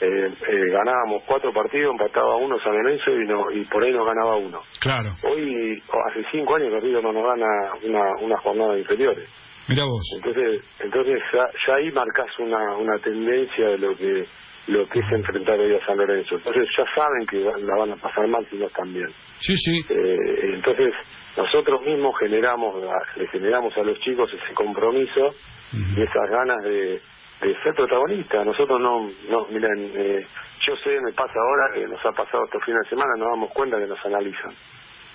eh, 0.00 0.26
eh, 0.26 0.70
ganábamos 0.72 1.22
cuatro 1.26 1.52
partidos, 1.52 1.92
empataba 1.92 2.36
uno 2.36 2.58
San 2.60 2.72
Lorenzo 2.72 3.10
y, 3.10 3.26
no, 3.26 3.50
y 3.50 3.64
por 3.66 3.84
ahí 3.84 3.92
nos 3.92 4.06
ganaba 4.06 4.36
uno. 4.36 4.60
Claro. 4.80 5.10
Hoy, 5.22 5.78
hace 6.10 6.24
cinco 6.32 6.56
años 6.56 6.70
que 6.70 6.80
River 6.80 7.02
no 7.02 7.12
nos 7.12 7.24
gana 7.24 7.46
una, 7.84 8.10
una 8.20 8.36
jornada 8.38 8.74
de 8.74 8.80
inferiores. 8.80 9.28
Mira 9.68 9.84
vos. 9.84 10.02
Entonces, 10.16 10.62
entonces 10.80 11.20
ya, 11.32 11.74
ahí 11.74 11.90
marcas 11.92 12.26
una, 12.38 12.76
una 12.76 12.98
tendencia 12.98 13.68
de 13.68 13.78
lo 13.78 13.94
que 13.94 14.24
lo 14.66 14.86
que 14.86 14.98
es 14.98 15.04
enfrentar 15.12 15.58
hoy 15.58 15.74
a 15.74 15.86
San 15.86 15.98
Lorenzo. 15.98 16.36
Entonces 16.36 16.66
ya 16.76 16.84
saben 16.94 17.26
que 17.26 17.38
la 17.38 17.76
van 17.76 17.92
a 17.92 17.96
pasar 17.96 18.26
mal 18.28 18.46
si 18.48 18.56
no 18.56 18.66
están 18.66 18.92
bien. 18.92 19.08
Sí, 19.38 19.54
sí. 19.56 19.80
Eh, 19.90 20.54
entonces 20.54 20.94
nosotros 21.36 21.82
mismos 21.82 22.14
generamos, 22.18 22.82
le 23.16 23.28
generamos 23.28 23.76
a 23.76 23.82
los 23.82 24.00
chicos 24.00 24.30
ese 24.32 24.54
compromiso 24.54 25.28
y 25.72 26.02
esas 26.02 26.30
ganas 26.30 26.62
de, 26.64 26.98
de 27.40 27.62
ser 27.62 27.74
protagonista. 27.74 28.44
Nosotros 28.44 28.80
no, 28.80 29.08
no 29.28 29.46
miren, 29.50 29.90
eh, 29.94 30.26
yo 30.60 30.76
sé, 30.76 31.00
me 31.00 31.12
pasa 31.12 31.34
ahora 31.34 31.74
que 31.74 31.86
nos 31.86 32.04
ha 32.04 32.10
pasado 32.10 32.44
estos 32.44 32.64
fines 32.64 32.82
de 32.84 32.90
semana, 32.90 33.12
nos 33.18 33.28
damos 33.28 33.52
cuenta 33.52 33.78
que 33.78 33.86
nos 33.86 34.04
analizan 34.04 34.52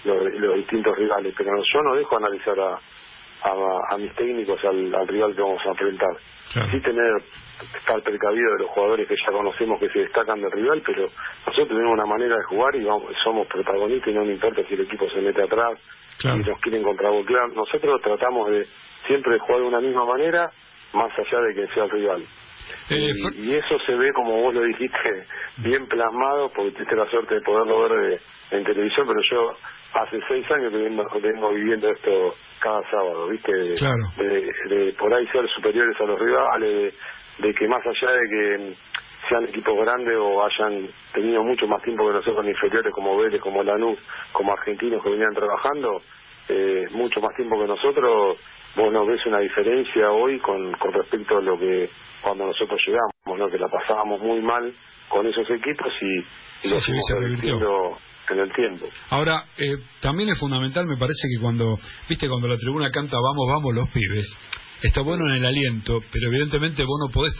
los, 0.05 0.33
los 0.33 0.55
distintos 0.55 0.97
rivales, 0.97 1.33
pero 1.37 1.51
yo 1.55 1.81
no 1.81 1.95
dejo 1.95 2.17
analizar 2.17 2.59
a, 2.59 2.77
a, 3.43 3.97
mis 3.97 4.13
técnicos 4.15 4.59
al, 4.63 5.07
rival 5.07 5.35
que 5.35 5.41
vamos 5.41 5.61
a 5.65 5.69
enfrentar. 5.69 6.15
Sí 6.71 6.81
tener, 6.81 7.15
estar 7.77 8.01
precavido 8.01 8.53
de 8.53 8.59
los 8.63 8.69
jugadores 8.71 9.07
que 9.07 9.15
ya 9.15 9.31
conocemos 9.31 9.79
que 9.79 9.89
se 9.89 9.99
destacan 9.99 10.41
del 10.41 10.51
rival, 10.51 10.81
pero 10.85 11.03
nosotros 11.03 11.67
tenemos 11.67 11.93
una 11.93 12.05
manera 12.05 12.35
de 12.35 12.43
jugar 12.43 12.75
y 12.75 12.83
vamos, 12.83 13.05
somos 13.23 13.47
protagonistas 13.47 14.09
y 14.09 14.13
no 14.13 14.25
me 14.25 14.33
importa 14.33 14.61
si 14.67 14.73
el 14.73 14.81
equipo 14.81 15.09
se 15.09 15.21
mete 15.21 15.43
atrás, 15.43 15.79
y 16.23 16.37
nos 16.39 16.59
quieren 16.61 16.83
contravoltear. 16.83 17.53
Nosotros 17.53 18.01
tratamos 18.01 18.49
de 18.49 18.65
siempre 19.07 19.33
de 19.33 19.39
jugar 19.39 19.61
de 19.61 19.67
una 19.67 19.79
misma 19.79 20.05
manera 20.05 20.49
más 20.93 21.11
allá 21.17 21.41
de 21.41 21.55
que 21.55 21.73
sea 21.73 21.83
el 21.83 21.89
rival. 21.89 22.21
Eh, 22.89 23.11
y, 23.35 23.55
eso 23.55 23.77
se 23.85 23.93
ve, 23.93 24.11
como 24.13 24.41
vos 24.41 24.53
lo 24.53 24.61
dijiste, 24.61 25.23
bien 25.63 25.85
plasmado, 25.87 26.51
porque 26.53 26.71
tuviste 26.71 26.95
la 26.95 27.05
suerte 27.09 27.35
de 27.35 27.41
poderlo 27.41 27.87
ver 27.87 28.19
en 28.51 28.63
televisión, 28.63 29.07
pero 29.07 29.21
yo 29.21 29.51
hace 29.93 30.19
seis 30.27 30.45
años 30.51 30.71
que 30.71 31.19
vengo, 31.19 31.53
viviendo 31.53 31.89
esto 31.89 32.33
cada 32.59 32.81
sábado, 32.89 33.27
¿viste? 33.27 33.51
De, 33.51 34.93
por 34.97 35.13
ahí 35.13 35.27
ser 35.27 35.47
superiores 35.55 35.95
a 35.99 36.03
los 36.03 36.19
rivales, 36.19 36.99
de, 37.39 37.53
que 37.53 37.67
más 37.67 37.81
allá 37.85 38.11
de 38.11 38.29
que 38.29 38.73
sean 39.27 39.43
equipos 39.43 39.77
grandes 39.79 40.15
o 40.17 40.43
hayan 40.43 40.87
tenido 41.13 41.43
mucho 41.43 41.67
más 41.67 41.83
tiempo 41.83 42.07
que 42.07 42.13
nosotros 42.13 42.45
inferiores 42.47 42.91
como 42.93 43.17
Vélez, 43.17 43.39
como 43.41 43.61
Lanús, 43.63 43.99
como 44.31 44.53
argentinos 44.53 45.03
que 45.03 45.09
venían 45.09 45.33
trabajando, 45.35 46.01
eh, 46.49 46.85
mucho 46.91 47.21
más 47.21 47.35
tiempo 47.35 47.59
que 47.59 47.67
nosotros, 47.67 48.37
vos 48.75 48.91
no 48.91 49.05
ves 49.05 49.23
una 49.25 49.39
diferencia 49.39 50.11
hoy 50.11 50.39
con, 50.39 50.71
con 50.73 50.93
respecto 50.93 51.37
a 51.37 51.41
lo 51.41 51.57
que 51.57 51.85
cuando 52.21 52.47
nosotros 52.47 52.79
llegamos, 52.85 53.39
¿no? 53.39 53.49
que 53.49 53.57
la 53.57 53.67
pasábamos 53.67 54.19
muy 54.21 54.41
mal 54.41 54.71
con 55.07 55.27
esos 55.27 55.47
equipos 55.49 55.91
y, 56.01 56.67
y 56.67 56.71
lo 56.71 56.79
fuimos 56.79 57.03
en 57.11 57.23
el 57.23 57.41
tiempo. 57.41 58.85
Ahora, 59.09 59.43
eh, 59.57 59.77
también 60.01 60.29
es 60.29 60.39
fundamental, 60.39 60.85
me 60.85 60.97
parece 60.97 61.27
que 61.33 61.41
cuando, 61.41 61.77
viste, 62.07 62.27
cuando 62.27 62.47
la 62.47 62.57
tribuna 62.57 62.91
canta 62.91 63.17
vamos, 63.17 63.47
vamos 63.47 63.75
los 63.75 63.89
pibes, 63.89 64.25
está 64.83 65.01
bueno 65.01 65.27
en 65.27 65.35
el 65.37 65.45
aliento, 65.45 65.99
pero 66.11 66.27
evidentemente 66.27 66.83
vos 66.83 66.99
no 67.07 67.11
podés 67.11 67.35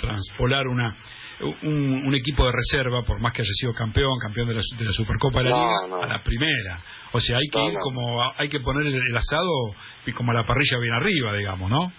transpolar 0.00 0.66
una 0.66 0.94
un, 1.40 2.14
equipo 2.14 2.44
de 2.46 2.52
reserva, 2.52 3.02
por 3.02 3.20
más 3.20 3.32
que 3.32 3.42
haya 3.42 3.52
sido 3.52 3.72
campeón, 3.72 4.18
campeón 4.20 4.48
de 4.48 4.54
la, 4.54 4.60
de 4.78 4.84
la 4.84 4.92
Supercopa 4.92 5.42
de 5.42 5.50
la 5.50 5.56
Liga, 5.56 6.04
a 6.04 6.06
la 6.06 6.18
primera. 6.20 6.78
O 7.12 7.20
sea, 7.20 7.38
hay 7.38 7.48
que 7.50 7.72
ir 7.72 7.78
como, 7.82 8.22
hay 8.36 8.48
que 8.48 8.60
poner 8.60 8.86
el, 8.86 9.16
asado 9.16 9.70
y 10.06 10.12
como 10.12 10.32
a 10.32 10.34
la 10.34 10.44
parrilla 10.44 10.78
bien 10.78 10.94
arriba, 10.94 11.32
digamos, 11.34 11.70
¿no? 11.70 11.90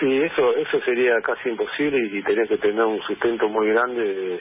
Sí, 0.00 0.06
eso 0.22 0.56
eso 0.56 0.80
sería 0.84 1.14
casi 1.22 1.48
imposible 1.48 1.98
y, 2.12 2.22
tenés 2.22 2.48
que 2.48 2.58
tener 2.58 2.84
un 2.84 3.00
sustento 3.02 3.48
muy 3.48 3.68
grande 3.68 4.40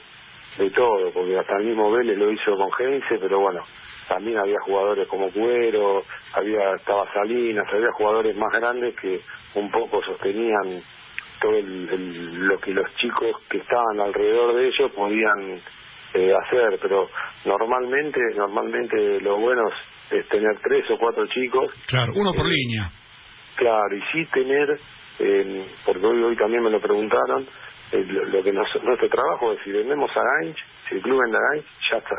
de, 0.57 0.69
todo, 0.71 1.11
porque 1.13 1.37
hasta 1.37 1.57
el 1.57 1.65
mismo 1.65 1.91
Vélez 1.91 2.17
lo 2.17 2.31
hizo 2.31 2.55
con 2.55 2.71
Gense, 2.73 3.17
pero 3.19 3.39
bueno, 3.39 3.61
también 4.07 4.37
había 4.37 4.57
jugadores 4.65 5.07
como 5.07 5.29
Cuero, 5.31 5.99
había 6.33 6.75
estaba 6.75 7.11
Salinas, 7.13 7.65
había 7.73 7.91
jugadores 7.91 8.37
más 8.37 8.51
grandes 8.53 8.95
que 8.95 9.19
un 9.55 9.69
poco 9.69 10.01
sostenían 10.03 10.81
todo 11.45 11.57
el, 11.57 12.47
lo 12.47 12.57
que 12.59 12.71
los 12.71 12.93
chicos 12.95 13.35
que 13.49 13.57
estaban 13.57 13.99
alrededor 13.99 14.55
de 14.55 14.67
ellos 14.67 14.91
podían 14.93 15.55
eh, 16.13 16.33
hacer, 16.33 16.79
pero 16.81 17.07
normalmente 17.45 18.19
normalmente 18.35 19.21
lo 19.21 19.37
bueno 19.37 19.63
es 20.09 20.27
tener 20.29 20.57
tres 20.63 20.89
o 20.89 20.97
cuatro 20.97 21.25
chicos. 21.27 21.71
Claro, 21.87 22.13
uno 22.15 22.33
por 22.33 22.47
eh, 22.47 22.49
línea. 22.49 22.89
Claro, 23.55 23.95
y 23.95 24.01
sí 24.11 24.25
tener, 24.31 24.79
eh, 25.19 25.65
porque 25.85 26.05
hoy, 26.05 26.23
hoy 26.23 26.35
también 26.35 26.63
me 26.63 26.71
lo 26.71 26.81
preguntaron, 26.81 27.45
eh, 27.91 28.03
lo, 28.07 28.43
que 28.43 28.51
nuestro 28.51 29.09
trabajo 29.09 29.51
es 29.53 29.59
si 29.63 29.71
vendemos 29.71 30.09
a 30.17 30.21
Gainch, 30.21 30.57
si 30.87 30.95
el 30.95 31.01
club 31.01 31.21
vende 31.21 31.37
a 31.37 31.41
Gainch, 31.51 31.65
ya 31.89 31.97
está, 31.97 32.15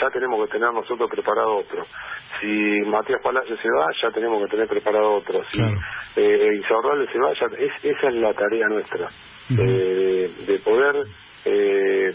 ya 0.00 0.10
tenemos 0.10 0.44
que 0.44 0.52
tener 0.52 0.72
nosotros 0.72 1.10
preparado 1.10 1.56
otro. 1.56 1.82
Si 2.40 2.80
Matías 2.86 3.22
Palacio 3.22 3.56
se 3.56 3.68
va, 3.68 3.86
ya 4.00 4.10
tenemos 4.10 4.42
que 4.42 4.50
tener 4.50 4.66
preparado 4.66 5.14
otro. 5.16 5.42
Si 5.50 5.60
eh, 6.16 6.62
se 6.66 7.18
va, 7.18 7.32
ya, 7.34 7.46
es, 7.58 7.84
esa 7.84 8.08
es 8.08 8.14
la 8.14 8.32
tarea 8.32 8.66
nuestra, 8.68 9.08
eh, 9.50 10.30
de 10.46 10.58
poder 10.60 11.04
eh, 11.44 12.10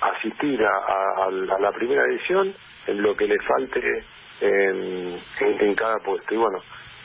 asistir 0.00 0.60
a, 0.64 1.30
la 1.30 1.72
primera 1.72 2.04
edición 2.06 2.52
en 2.86 3.02
lo 3.02 3.14
que 3.14 3.26
le 3.26 3.38
falte 3.40 3.80
en, 4.40 5.18
en, 5.40 5.74
cada 5.74 5.98
puesto. 5.98 6.34
Y 6.34 6.36
bueno, 6.36 6.58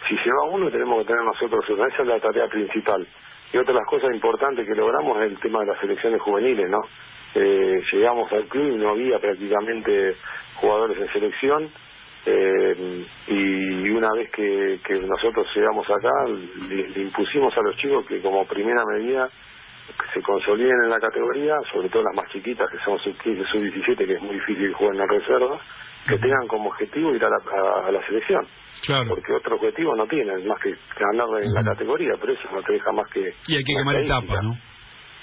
si 0.08 0.18
se 0.18 0.30
va 0.32 0.50
uno, 0.50 0.72
tenemos 0.72 1.02
que 1.02 1.08
tener 1.08 1.24
nosotros 1.24 1.70
una. 1.70 1.88
Esa 1.88 2.02
es 2.02 2.08
la 2.08 2.20
tarea 2.20 2.48
principal. 2.48 3.06
Y 3.54 3.58
otra 3.58 3.74
de 3.74 3.80
las 3.80 3.88
cosas 3.88 4.10
importantes 4.14 4.68
que 4.68 4.74
logramos 4.74 5.22
es 5.22 5.32
el 5.32 5.40
tema 5.40 5.60
de 5.60 5.68
las 5.68 5.80
selecciones 5.80 6.20
juveniles, 6.22 6.68
¿no? 6.72 6.82
Eh, 7.36 7.78
llegamos 7.94 8.32
al 8.32 8.46
club 8.46 8.74
y 8.74 8.78
no 8.78 8.90
había 8.90 9.20
prácticamente 9.20 10.14
jugadores 10.56 10.98
en 10.98 11.14
selección. 11.14 11.70
Eh, 12.26 13.06
y 13.28 13.90
una 13.92 14.10
vez 14.16 14.32
que, 14.32 14.80
nosotros 15.08 15.46
llegamos 15.56 15.86
acá, 15.88 16.26
le, 16.70 17.02
impusimos 17.04 17.56
a 17.56 17.62
los 17.62 17.78
chicos 17.78 18.06
que 18.08 18.22
como 18.22 18.44
primera 18.46 18.84
medida 18.86 19.28
se 20.14 20.22
consoliden 20.22 20.84
en 20.84 20.90
la 20.90 21.00
categoría, 21.00 21.56
sobre 21.72 21.90
todo 21.90 22.04
las 22.04 22.16
más 22.16 22.32
chiquitas, 22.32 22.70
que 22.70 22.78
son 22.84 22.98
sub-15, 23.00 23.46
sub-17, 23.52 24.06
que 24.06 24.14
es 24.14 24.22
muy 24.22 24.36
difícil 24.36 24.74
jugar 24.74 24.94
en 24.94 25.00
la 25.00 25.08
reserva, 25.08 25.58
que 26.08 26.18
tengan 26.18 26.48
como 26.48 26.70
objetivo 26.70 27.14
ir 27.16 27.24
a 27.24 27.30
la, 27.30 27.88
a 27.88 27.92
la 27.92 28.06
selección. 28.06 28.42
Porque 29.08 29.34
otro 29.34 29.56
objetivo 29.56 29.96
no 29.96 30.06
tienen, 30.08 30.46
más 30.48 30.60
que 30.62 30.74
ganar 31.00 31.42
en 31.42 31.54
la 31.54 31.64
categoría, 31.64 32.14
pero 32.20 32.34
eso 32.34 32.50
no 32.52 32.62
te 32.64 32.74
deja 32.74 32.92
más 32.92 33.12
que... 33.12 33.22
Y 33.48 33.56
hay 33.56 33.64
que 33.64 33.74
quemar 33.74 33.96
etapas, 33.96 34.44
¿no? 34.44 34.52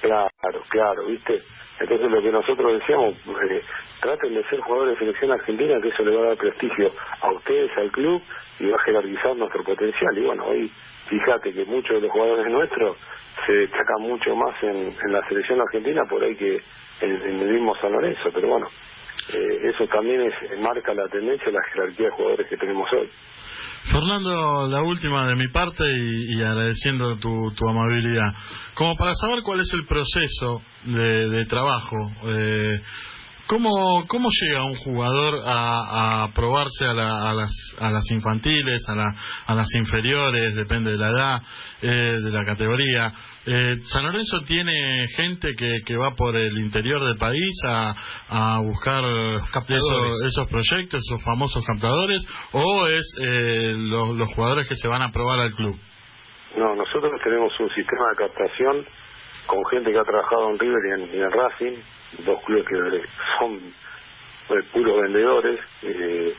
Claro, 0.00 0.30
claro, 0.70 1.06
¿viste? 1.06 1.40
Entonces 1.78 2.10
lo 2.10 2.22
que 2.22 2.32
nosotros 2.32 2.80
decíamos, 2.80 3.14
eh, 3.50 3.60
traten 4.00 4.34
de 4.34 4.44
ser 4.44 4.60
jugadores 4.60 4.94
de 4.94 4.98
selección 5.00 5.32
argentina, 5.32 5.80
que 5.80 5.88
eso 5.88 6.02
le 6.02 6.16
va 6.16 6.22
a 6.22 6.28
dar 6.28 6.36
prestigio 6.36 6.90
a 7.22 7.32
ustedes, 7.32 7.70
al 7.76 7.90
club, 7.90 8.22
y 8.58 8.66
va 8.66 8.76
a 8.76 8.84
jerarquizar 8.84 9.36
nuestro 9.36 9.62
potencial. 9.62 10.16
Y 10.16 10.22
bueno, 10.22 10.46
hoy 10.46 10.70
fíjate 11.08 11.52
que 11.52 11.64
muchos 11.66 11.96
de 11.96 12.00
los 12.02 12.12
jugadores 12.12 12.46
nuestros 12.46 12.96
se 13.46 13.52
destacan 13.52 14.02
mucho 14.02 14.34
más 14.36 14.54
en, 14.62 15.12
la 15.12 15.26
selección 15.28 15.60
argentina 15.60 16.04
por 16.08 16.22
ahí 16.22 16.34
que 16.34 16.58
en, 17.00 17.10
en 17.22 17.40
el 17.40 17.52
mismo 17.52 17.74
San 17.76 17.92
Lorenzo, 17.92 18.28
pero 18.32 18.48
bueno, 18.48 18.66
eh, 19.32 19.70
eso 19.72 19.86
también 19.86 20.20
es, 20.22 20.60
marca 20.60 20.92
la 20.94 21.08
tendencia 21.08 21.46
de 21.46 21.52
la 21.52 21.62
jerarquía 21.72 22.06
de 22.06 22.12
jugadores 22.12 22.48
que 22.48 22.56
tenemos 22.56 22.88
hoy. 22.92 23.08
Fernando, 23.90 24.68
la 24.68 24.82
última 24.82 25.28
de 25.28 25.36
mi 25.36 25.48
parte 25.48 25.84
y, 25.86 26.42
agradeciendo 26.42 27.16
tu, 27.16 27.50
tu, 27.56 27.68
amabilidad. 27.68 28.26
Como 28.74 28.94
para 28.96 29.14
saber 29.14 29.42
cuál 29.42 29.60
es 29.60 29.72
el 29.72 29.86
proceso 29.86 30.62
de, 30.84 31.28
de 31.30 31.46
trabajo, 31.46 31.96
eh, 32.26 32.80
¿Cómo, 33.50 34.04
¿Cómo 34.06 34.28
llega 34.30 34.64
un 34.64 34.76
jugador 34.76 35.40
a, 35.44 36.22
a 36.22 36.28
probarse 36.28 36.84
a, 36.84 36.90
a, 36.90 37.34
las, 37.34 37.50
a 37.80 37.90
las 37.90 38.08
infantiles, 38.12 38.88
a, 38.88 38.94
la, 38.94 39.12
a 39.44 39.54
las 39.56 39.66
inferiores, 39.74 40.54
depende 40.54 40.92
de 40.92 40.96
la 40.96 41.08
edad, 41.08 41.42
eh, 41.82 42.20
de 42.22 42.30
la 42.30 42.44
categoría? 42.44 43.12
Eh, 43.46 43.74
¿San 43.86 44.04
Lorenzo 44.04 44.42
tiene 44.46 45.04
gente 45.16 45.48
que, 45.58 45.80
que 45.84 45.96
va 45.96 46.12
por 46.12 46.36
el 46.36 46.60
interior 46.60 47.04
del 47.04 47.16
país 47.16 47.50
a, 47.66 47.92
a 48.28 48.60
buscar 48.60 49.02
esos, 49.02 50.26
esos 50.28 50.48
proyectos, 50.48 51.00
esos 51.00 51.24
famosos 51.24 51.66
captadores, 51.66 52.24
o 52.52 52.86
es 52.86 53.16
eh, 53.20 53.72
los, 53.74 54.14
los 54.14 54.32
jugadores 54.32 54.68
que 54.68 54.76
se 54.76 54.86
van 54.86 55.02
a 55.02 55.10
probar 55.10 55.40
al 55.40 55.50
club? 55.54 55.74
No, 56.56 56.76
nosotros 56.76 57.12
tenemos 57.24 57.52
un 57.58 57.68
sistema 57.70 58.10
de 58.10 58.16
captación 58.16 58.86
con 59.50 59.64
gente 59.66 59.90
que 59.90 59.98
ha 59.98 60.04
trabajado 60.04 60.50
en 60.50 60.58
River 60.60 60.78
y 60.84 60.90
en, 60.92 61.22
en 61.22 61.30
Racing, 61.32 61.74
dos 62.24 62.40
clubes 62.44 62.64
que 62.68 63.02
son 63.38 63.60
puros 64.72 65.02
vendedores 65.02 65.60
eh, 65.82 66.32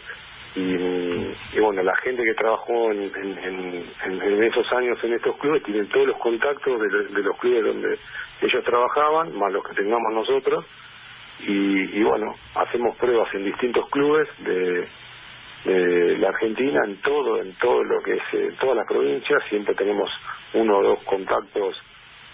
y, 0.55 1.59
bueno 1.59 1.81
la 1.81 1.95
gente 2.03 2.23
que 2.23 2.33
trabajó 2.33 2.91
en, 2.91 3.03
en, 3.03 4.43
esos 4.43 4.65
años 4.73 4.97
en 5.03 5.13
estos 5.13 5.37
clubes 5.39 5.63
tienen 5.63 5.87
todos 5.87 6.07
los 6.07 6.17
contactos 6.19 6.81
de, 6.81 7.21
los 7.21 7.39
clubes 7.39 7.63
donde 7.63 7.97
ellos 8.41 8.63
trabajaban 8.65 9.33
más 9.37 9.51
los 9.53 9.63
que 9.63 9.75
tengamos 9.75 10.13
nosotros 10.13 10.65
y, 11.47 11.99
y 11.99 12.03
bueno, 12.03 12.27
hacemos 12.55 12.97
pruebas 12.97 13.33
en 13.33 13.45
distintos 13.45 13.89
clubes 13.89 14.27
de, 14.43 14.85
de 15.65 16.17
la 16.17 16.29
Argentina, 16.29 16.81
en 16.85 17.01
todo, 17.01 17.41
en 17.41 17.53
todo 17.55 17.83
lo 17.83 18.01
que 18.03 18.13
es, 18.13 18.23
eh, 18.33 18.55
todas 18.59 18.77
las 18.77 18.87
provincias, 18.87 19.41
siempre 19.49 19.73
tenemos 19.73 20.09
uno 20.53 20.77
o 20.77 20.83
dos 20.83 21.03
contactos, 21.03 21.75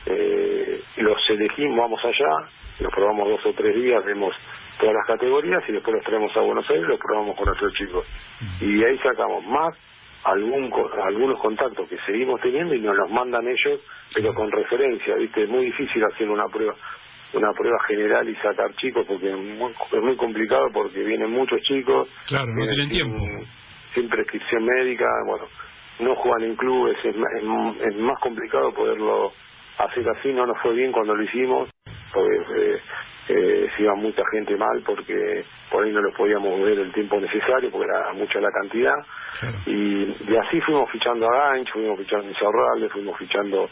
eh, 0.10 0.80
los 0.98 1.18
elegimos, 1.30 1.78
vamos 1.78 2.00
allá, 2.04 2.50
los 2.80 2.94
probamos 2.94 3.30
dos 3.30 3.46
o 3.46 3.54
tres 3.54 3.76
días, 3.76 4.04
vemos 4.06 4.36
todas 4.80 4.96
las 4.96 5.08
categorías 5.08 5.64
y 5.68 5.74
después 5.74 5.96
los 5.96 6.06
traemos 6.06 6.36
a 6.36 6.42
Buenos 6.42 6.70
Aires 6.70 6.86
y 6.86 6.90
los 6.90 7.00
probamos 7.00 7.36
con 7.36 7.46
nuestros 7.46 7.74
chicos. 7.74 8.06
Y 8.62 8.84
ahí 8.84 8.98
sacamos 9.00 9.46
más 9.48 9.76
algún 10.24 10.72
algunos 11.04 11.40
contactos 11.40 11.90
que 11.90 11.98
seguimos 12.06 12.42
teniendo 12.42 12.74
y 12.74 12.82
nos 12.82 12.96
los 12.96 13.12
mandan 13.12 13.48
ellos, 13.48 13.82
pero 14.14 14.34
con 14.34 14.52
referencia, 14.52 15.16
¿viste? 15.16 15.44
Es 15.44 15.50
muy 15.50 15.66
difícil 15.66 16.04
hacer 16.04 16.30
una 16.30 16.48
prueba 16.48 16.74
una 17.34 17.52
prueba 17.52 17.78
general 17.88 18.30
y 18.30 18.36
sacar 18.36 18.74
chicos 18.76 19.06
porque 19.06 19.30
es 19.30 20.02
muy, 20.02 20.16
complicado 20.16 20.68
porque 20.74 21.04
vienen 21.04 21.32
muchos 21.32 21.62
chicos. 21.62 22.08
Claro, 22.28 22.48
no 22.48 22.66
tienen 22.66 22.90
tiempo. 22.90 23.18
Sin 23.94 24.08
prescripción 24.08 24.64
médica, 24.64 25.06
bueno, 25.26 25.46
no 26.00 26.16
juegan 26.16 26.44
en 26.44 26.56
clubes, 26.56 26.98
es, 27.04 27.16
es, 27.16 27.96
más 27.98 28.20
complicado 28.20 28.72
poderlo 28.72 29.32
hacer 29.78 30.08
así, 30.10 30.34
no 30.34 30.46
nos 30.46 30.60
fue 30.62 30.74
bien 30.74 30.92
cuando 30.92 31.16
lo 31.16 31.24
hicimos, 31.24 31.70
porque 32.14 32.36
eh, 32.36 32.78
eh, 33.30 33.68
se 33.76 33.84
iba 33.84 33.96
mucha 33.96 34.24
gente 34.32 34.56
mal 34.56 34.82
porque 34.86 35.44
por 35.70 35.84
ahí 35.84 35.92
no 35.92 36.02
lo 36.02 36.12
podíamos 36.12 36.60
ver 36.62 36.80
el 36.80 36.94
tiempo 36.94 37.20
necesario 37.20 37.70
porque 37.72 37.88
era 37.88 38.14
mucha 38.14 38.40
la 38.40 38.52
cantidad. 38.52 38.96
Y, 39.66 40.04
así 40.38 40.62
fuimos 40.62 40.90
fichando 40.92 41.28
a 41.28 41.52
Ganch, 41.52 41.72
fuimos 41.72 42.00
fichando 42.00 42.28
a 42.28 42.40
Cerrales, 42.40 42.92
fuimos 42.92 43.18
fichando 43.18 43.66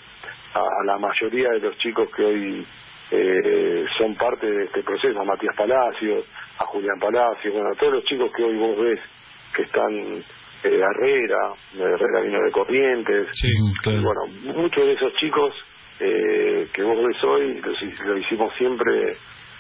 a, 0.54 0.86
la 0.86 0.98
mayoría 0.98 1.50
de 1.52 1.60
los 1.60 1.78
chicos 1.78 2.12
que 2.14 2.24
hoy 2.24 2.68
eh, 3.12 3.86
son 3.98 4.16
parte 4.16 4.46
de 4.50 4.66
este 4.66 4.84
proceso, 4.84 5.20
a 5.20 5.24
Matías 5.24 5.56
Palacios, 5.56 6.26
a 6.60 6.66
Julián 6.66 7.00
Palacios, 7.00 7.54
bueno, 7.54 7.70
a 7.70 7.78
todos 7.80 7.94
los 7.94 8.04
chicos 8.04 8.32
que 8.36 8.44
hoy 8.44 8.58
vos 8.58 8.78
ves 8.78 9.00
que 9.56 9.64
están 9.64 10.22
eh, 10.64 10.80
Herrera, 10.80 11.54
Herrera 11.74 12.22
vino 12.22 12.42
de 12.44 12.52
Corrientes, 12.52 13.28
bueno, 13.86 14.22
muchos 14.56 14.86
de 14.86 14.94
esos 14.94 15.14
chicos 15.16 15.54
eh, 16.00 16.68
que 16.74 16.84
vos 16.84 16.98
ves 17.06 17.24
hoy 17.24 17.62
lo, 18.06 18.18
hicimos 18.18 18.54
siempre 18.58 19.16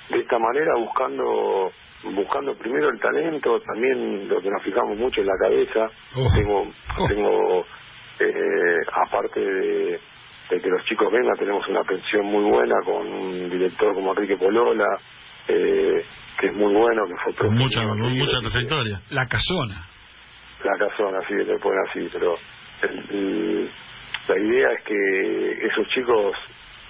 de 0.09 0.19
esta 0.19 0.37
manera 0.37 0.73
buscando 0.77 1.71
buscando 2.13 2.55
primero 2.57 2.89
el 2.89 2.99
talento 2.99 3.57
también 3.59 4.27
lo 4.27 4.39
que 4.39 4.49
nos 4.49 4.61
fijamos 4.61 4.97
mucho 4.97 5.21
en 5.21 5.27
la 5.27 5.37
cabeza 5.41 5.87
oh. 6.17 6.27
tengo 6.35 6.61
oh. 6.61 7.07
tengo 7.07 7.61
eh, 8.19 8.83
aparte 8.93 9.39
de 9.39 9.97
de 10.49 10.59
que 10.59 10.69
los 10.69 10.83
chicos 10.85 11.11
vengan, 11.11 11.35
tenemos 11.37 11.67
una 11.67 11.81
pensión 11.83 12.25
muy 12.25 12.43
buena 12.43 12.75
con 12.85 13.07
un 13.07 13.49
director 13.49 13.93
como 13.93 14.11
Enrique 14.11 14.37
Polola, 14.37 14.85
eh, 15.47 16.01
que 16.39 16.47
es 16.47 16.53
muy 16.53 16.73
bueno, 16.73 17.03
que 17.07 17.33
fue 17.33 17.49
mucha, 17.49 17.83
mucha 17.83 18.39
trayectoria. 18.41 19.01
La 19.09 19.25
casona. 19.25 19.87
La 20.63 20.77
casona, 20.77 21.19
sí, 21.27 21.33
le 21.33 21.57
ponen 21.59 21.79
así, 21.89 22.07
pero 22.11 22.35
la 24.27 24.39
idea 24.39 24.71
es 24.71 24.83
que 24.85 25.67
esos 25.67 25.87
chicos 25.89 26.35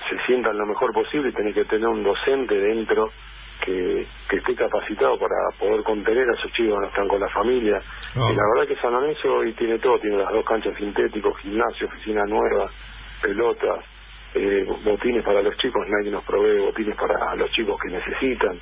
se 0.09 0.25
sientan 0.25 0.57
lo 0.57 0.65
mejor 0.65 0.93
posible 0.93 1.29
y 1.29 1.33
tienen 1.33 1.53
que 1.53 1.65
tener 1.65 1.87
un 1.87 2.03
docente 2.03 2.55
dentro 2.55 3.07
que, 3.63 4.05
que 4.29 4.37
esté 4.37 4.55
capacitado 4.55 5.17
para 5.17 5.35
poder 5.59 5.83
contener 5.83 6.29
a 6.29 6.33
esos 6.33 6.51
chicos 6.51 6.75
que 6.75 6.81
no 6.81 6.87
están 6.87 7.07
con 7.07 7.19
la 7.19 7.29
familia. 7.29 7.79
Y 8.15 8.35
la 8.35 8.43
verdad 8.53 8.67
que 8.67 8.81
San 8.81 8.93
Lorenzo 8.93 9.33
hoy 9.33 9.53
tiene 9.53 9.79
todo, 9.79 9.99
tiene 9.99 10.17
las 10.17 10.31
dos 10.31 10.45
canchas 10.45 10.75
sintéticos, 10.77 11.37
gimnasio, 11.39 11.87
oficina 11.87 12.23
nueva, 12.25 12.69
pelotas, 13.21 13.79
eh, 14.35 14.65
botines 14.83 15.23
para 15.23 15.41
los 15.41 15.55
chicos, 15.55 15.87
nadie 15.87 16.11
nos 16.11 16.23
provee 16.25 16.59
botines 16.59 16.95
para 16.97 17.35
los 17.35 17.49
chicos 17.51 17.77
que 17.81 17.95
necesitan. 17.95 18.57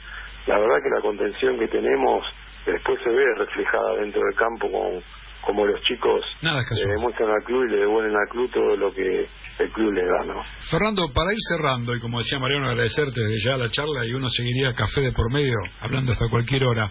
La 0.47 0.59
verdad 0.59 0.77
que 0.83 0.89
la 0.89 1.01
contención 1.01 1.57
que 1.57 1.67
tenemos 1.67 2.25
después 2.65 2.99
se 3.03 3.09
ve 3.09 3.25
reflejada 3.37 3.95
dentro 3.95 4.21
del 4.21 4.35
campo 4.35 4.71
con 4.71 4.99
como 5.43 5.65
los 5.65 5.81
chicos 5.83 6.23
le 6.41 6.91
demuestran 6.91 7.29
al 7.29 7.43
club 7.43 7.65
y 7.67 7.71
le 7.71 7.77
devuelven 7.79 8.15
al 8.15 8.29
club 8.29 8.49
todo 8.51 8.77
lo 8.77 8.89
que 8.91 9.27
el 9.59 9.71
club 9.71 9.91
le 9.91 10.05
da, 10.05 10.23
¿no? 10.25 10.43
Fernando, 10.69 11.09
para 11.13 11.33
ir 11.33 11.39
cerrando, 11.49 11.93
y 11.95 11.99
como 11.99 12.19
decía 12.19 12.39
Mariano, 12.39 12.69
agradecerte 12.69 13.19
desde 13.19 13.45
ya 13.45 13.57
la 13.57 13.69
charla 13.69 14.05
y 14.05 14.13
uno 14.13 14.29
seguiría 14.29 14.73
café 14.73 15.01
de 15.01 15.11
por 15.11 15.31
medio, 15.31 15.57
hablando 15.81 16.13
hasta 16.13 16.29
cualquier 16.29 16.63
hora. 16.63 16.89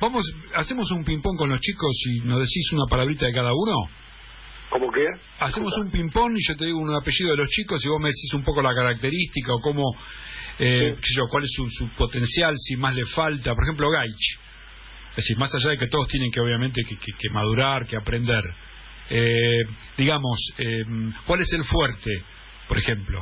Vamos, 0.00 0.24
hacemos 0.54 0.90
un 0.92 1.04
ping-pong 1.04 1.36
con 1.36 1.50
los 1.50 1.60
chicos 1.60 1.92
y 2.06 2.26
nos 2.26 2.38
decís 2.38 2.72
una 2.72 2.84
palabrita 2.88 3.26
de 3.26 3.32
cada 3.32 3.52
uno. 3.52 3.88
¿Cómo 4.70 4.90
qué? 4.90 5.06
Hacemos 5.38 5.76
un 5.78 5.90
ping-pong 5.90 6.34
y 6.36 6.48
yo 6.48 6.56
te 6.56 6.64
digo 6.64 6.78
un 6.78 6.94
apellido 6.94 7.30
de 7.30 7.36
los 7.36 7.48
chicos 7.48 7.84
y 7.84 7.88
vos 7.88 8.00
me 8.00 8.08
decís 8.08 8.32
un 8.34 8.42
poco 8.42 8.60
la 8.60 8.74
característica 8.74 9.52
o 9.52 9.60
cómo, 9.60 9.94
eh, 10.58 10.96
yo, 11.14 11.24
cuál 11.30 11.44
es 11.44 11.50
su, 11.52 11.88
potencial, 11.96 12.54
si 12.56 12.76
más 12.76 12.94
le 12.94 13.04
falta. 13.04 13.54
Por 13.54 13.64
ejemplo, 13.64 13.90
Gaich. 13.90 14.43
Es 15.14 15.16
decir, 15.18 15.38
más 15.38 15.54
allá 15.54 15.70
de 15.70 15.78
que 15.78 15.86
todos 15.86 16.08
tienen 16.08 16.32
que 16.32 16.40
obviamente 16.40 16.82
que, 16.82 17.30
madurar, 17.30 17.86
que 17.86 17.96
aprender. 17.96 18.42
Eh, 19.10 19.62
digamos, 19.96 20.38
eh, 20.58 20.82
¿cuál 21.24 21.40
es 21.40 21.52
el 21.52 21.62
fuerte, 21.62 22.10
por 22.66 22.78
ejemplo? 22.78 23.20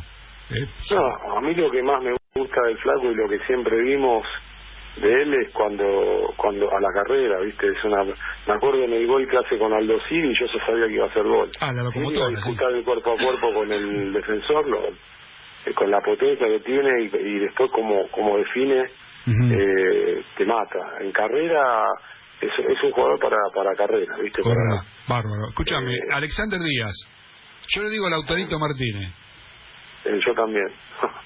no, 0.91 1.37
a 1.37 1.41
mí 1.41 1.55
lo 1.55 1.71
que 1.71 1.83
más 1.83 2.03
me 2.03 2.15
gusta 2.35 2.63
del 2.63 2.79
flaco 2.79 3.11
y 3.11 3.15
lo 3.15 3.29
que 3.29 3.39
siempre 3.47 3.77
vimos 3.83 4.25
de 4.97 5.23
él 5.23 5.35
es 5.35 5.53
cuando 5.53 6.29
cuando 6.37 6.71
a 6.71 6.81
la 6.81 6.89
carrera, 6.93 7.41
¿viste? 7.41 7.67
Es 7.67 7.85
una 7.85 8.05
me 8.05 8.55
acuerdo 8.55 8.85
en 8.85 8.93
el 8.93 9.07
gol 9.07 9.27
que 9.29 9.39
hace 9.39 9.59
con 9.59 9.73
Aldo 9.73 9.99
Civi 10.09 10.31
y 10.31 10.39
yo 10.39 10.47
ya 10.47 10.67
sabía 10.67 10.87
que 10.87 10.95
iba 10.95 11.07
a 11.07 11.09
hacer 11.09 11.25
gol. 11.25 11.49
Ah, 11.61 11.73
la 11.73 11.83
locomotora, 11.83 12.41
sí. 12.41 12.51
el 12.51 12.85
cuerpo 12.85 13.13
a 13.13 13.17
cuerpo 13.17 13.55
con 13.55 13.73
el 13.73 14.13
defensor, 14.13 14.69
lo, 14.69 14.89
eh, 14.89 14.91
con 15.75 15.91
la 15.91 16.01
potencia 16.01 16.47
que 16.47 16.61
tiene 16.61 17.05
y, 17.05 17.39
después 17.41 17.71
como 17.71 18.09
como 18.11 18.39
define 18.39 18.85
eh, 19.27 20.23
te 20.37 20.45
mata. 20.45 20.99
En 21.01 21.13
carrera 21.13 21.85
es, 22.41 22.51
es 22.59 22.83
un 22.83 22.91
jugador 22.91 23.19
para 23.21 23.37
para 23.55 23.73
carrera, 23.75 24.17
¿viste? 24.21 24.43
bárbaro. 24.43 25.49
Escúchame, 25.49 25.95
eh, 25.95 26.01
Alexander 26.13 26.61
Díaz. 26.61 26.95
Yo 27.69 27.83
le 27.83 27.91
digo 27.91 28.07
al 28.07 28.15
autorito 28.15 28.59
Martínez. 28.59 29.13
yo 30.05 30.35
también. 30.35 30.67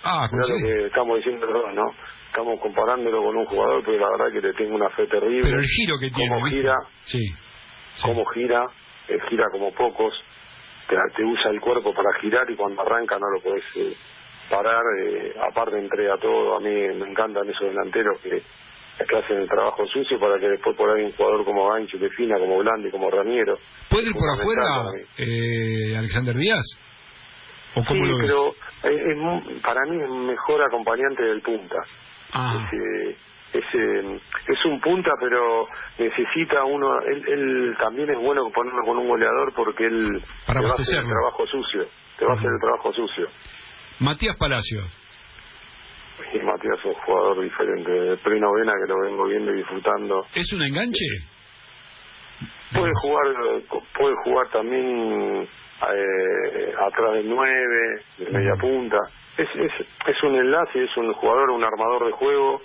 Ah, 0.04 0.28
lo 0.32 0.46
que 0.46 0.86
estamos 0.86 1.16
diciendo, 1.16 1.46
¿no? 1.72 1.90
estamos 2.36 2.60
comparándolo 2.60 3.22
con 3.22 3.36
un 3.36 3.46
jugador, 3.46 3.82
pero 3.82 3.98
la 3.98 4.10
verdad 4.10 4.32
que 4.32 4.46
le 4.46 4.52
tengo 4.52 4.74
una 4.74 4.90
fe 4.90 5.06
terrible. 5.06 5.48
Pero 5.48 5.58
el 5.58 5.66
giro 5.66 5.98
que 5.98 6.10
tiene, 6.10 6.34
cómo 6.34 6.46
gira, 6.46 6.76
sí, 7.04 7.24
cómo 8.02 8.26
gira, 8.26 8.66
eh, 9.08 9.18
gira 9.30 9.46
como 9.50 9.72
pocos, 9.72 10.12
te, 10.86 11.24
usa 11.24 11.50
el 11.50 11.60
cuerpo 11.60 11.94
para 11.94 12.10
girar 12.20 12.48
y 12.50 12.56
cuando 12.56 12.82
arranca 12.82 13.18
no 13.18 13.26
lo 13.30 13.40
puedes 13.40 13.64
eh, 13.76 13.96
parar. 14.48 14.82
Eh, 15.00 15.32
aparte 15.48 15.78
entrega 15.78 16.16
todo, 16.16 16.56
a 16.56 16.60
mí 16.60 16.70
me 16.70 17.10
encantan 17.10 17.48
esos 17.48 17.68
delanteros 17.68 18.20
que, 18.22 18.42
que 19.04 19.16
hacen 19.16 19.38
el 19.38 19.48
trabajo 19.48 19.86
sucio 19.86 20.18
para 20.18 20.38
que 20.38 20.48
después 20.48 20.76
por 20.76 20.90
ahí 20.90 21.04
un 21.04 21.12
jugador 21.12 21.44
como 21.44 21.68
Gancho 21.68 21.98
defina, 21.98 22.38
como 22.38 22.58
Blandi, 22.58 22.90
como 22.90 23.10
Raniero. 23.10 23.54
¿Puede 23.90 24.08
ir 24.08 24.14
por 24.14 24.30
afuera 24.30 24.62
eh, 25.18 25.96
Alexander 25.96 26.34
Díaz? 26.34 26.64
¿O 27.74 27.84
cómo 27.84 28.04
sí, 28.04 28.10
lo 28.10 28.18
ves? 28.18 28.26
pero 28.26 28.48
es, 28.90 29.62
para 29.62 29.82
mí 29.90 30.02
es 30.02 30.08
mejor 30.08 30.62
acompañante 30.62 31.22
del 31.22 31.42
punta. 31.42 31.76
Ah. 32.32 32.68
es 33.52 34.64
un 34.64 34.80
punta, 34.80 35.10
pero 35.20 35.64
necesita 35.98 36.64
uno. 36.64 37.00
Él, 37.02 37.76
también 37.78 38.10
es 38.10 38.18
bueno 38.18 38.48
ponerlo 38.52 38.82
con 38.84 38.98
un 38.98 39.08
goleador 39.08 39.52
porque 39.54 39.86
él 39.86 40.22
Para 40.46 40.60
te 40.60 40.66
va 40.66 40.72
a 40.72 40.80
hacer 40.80 41.00
el 41.00 41.06
trabajo 41.06 41.46
sucio. 41.46 41.84
Te 42.18 42.24
va 42.24 42.32
a 42.32 42.36
hacer 42.36 42.50
el 42.50 42.60
trabajo 42.60 42.92
sucio. 42.94 43.26
Matías 44.00 44.36
Palacios. 44.38 44.84
Y 46.32 46.38
Matías 46.38 46.78
es 46.78 46.84
un 46.84 46.94
jugador 46.94 47.42
diferente. 47.42 47.90
De 47.90 48.16
plena 48.18 48.46
vena 48.50 48.72
que 48.82 48.92
lo 48.92 49.00
vengo 49.00 49.26
viendo 49.26 49.52
y 49.52 49.58
disfrutando. 49.58 50.24
¿Es 50.34 50.52
un 50.52 50.62
enganche? 50.62 51.04
Puede 52.74 52.92
jugar, 53.00 53.26
puede 53.96 54.14
jugar 54.24 54.48
también 54.50 55.42
eh, 55.42 56.74
atrás 56.78 57.12
del 57.14 57.28
9, 57.28 58.02
de 58.18 58.30
media 58.30 58.54
punta. 58.60 58.98
Es, 59.38 59.48
es, 59.54 59.86
es 60.06 60.22
un 60.22 60.34
enlace, 60.34 60.84
es 60.84 60.96
un 60.96 61.12
jugador, 61.12 61.50
un 61.50 61.64
armador 61.64 62.06
de 62.06 62.12
juego 62.12 62.56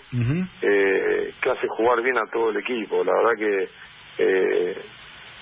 eh, 0.62 1.34
que 1.42 1.50
hace 1.50 1.68
jugar 1.70 2.02
bien 2.02 2.18
a 2.18 2.30
todo 2.32 2.50
el 2.50 2.58
equipo. 2.58 3.04
La 3.04 3.14
verdad 3.14 3.38
que 3.38 3.68
eh, 4.18 4.76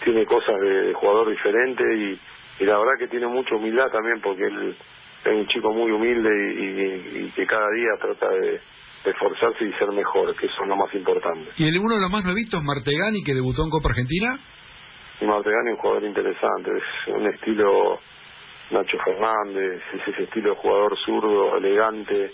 tiene 0.03 0.25
cosas 0.25 0.59
de, 0.61 0.93
jugador 0.93 1.29
diferente 1.29 1.83
y, 1.95 2.19
y, 2.63 2.65
la 2.65 2.77
verdad 2.77 2.93
que 2.99 3.07
tiene 3.07 3.27
mucha 3.27 3.55
humildad 3.55 3.89
también 3.91 4.21
porque 4.21 4.43
él 4.43 4.75
es 5.25 5.33
un 5.33 5.47
chico 5.47 5.73
muy 5.73 5.91
humilde 5.91 6.29
y, 6.53 7.25
y, 7.25 7.31
que 7.31 7.45
cada 7.45 7.69
día 7.71 7.89
trata 8.01 8.29
de, 8.29 8.59
esforzarse 9.05 9.65
y 9.65 9.73
ser 9.73 9.91
mejor, 9.91 10.35
que 10.35 10.45
eso 10.45 10.61
es 10.61 10.67
lo 10.67 10.75
más 10.75 10.93
importante. 10.93 11.49
¿Y 11.57 11.67
el 11.67 11.79
uno 11.79 11.95
de 11.95 12.01
los 12.01 12.11
más 12.11 12.23
nuevitos, 12.25 12.61
Martegani, 12.61 13.23
que 13.23 13.33
debutó 13.33 13.63
en 13.63 13.69
Copa 13.69 13.89
Argentina? 13.89 14.35
Martegani 15.21 15.69
es 15.69 15.75
un 15.75 15.81
jugador 15.81 16.03
interesante, 16.03 16.71
es 16.77 17.13
un 17.13 17.27
estilo 17.27 17.95
Nacho 18.71 18.97
Fernández, 19.03 19.81
es 19.93 20.07
ese 20.07 20.23
estilo 20.23 20.51
de 20.51 20.55
jugador 20.57 20.97
zurdo, 21.05 21.57
elegante, 21.57 22.27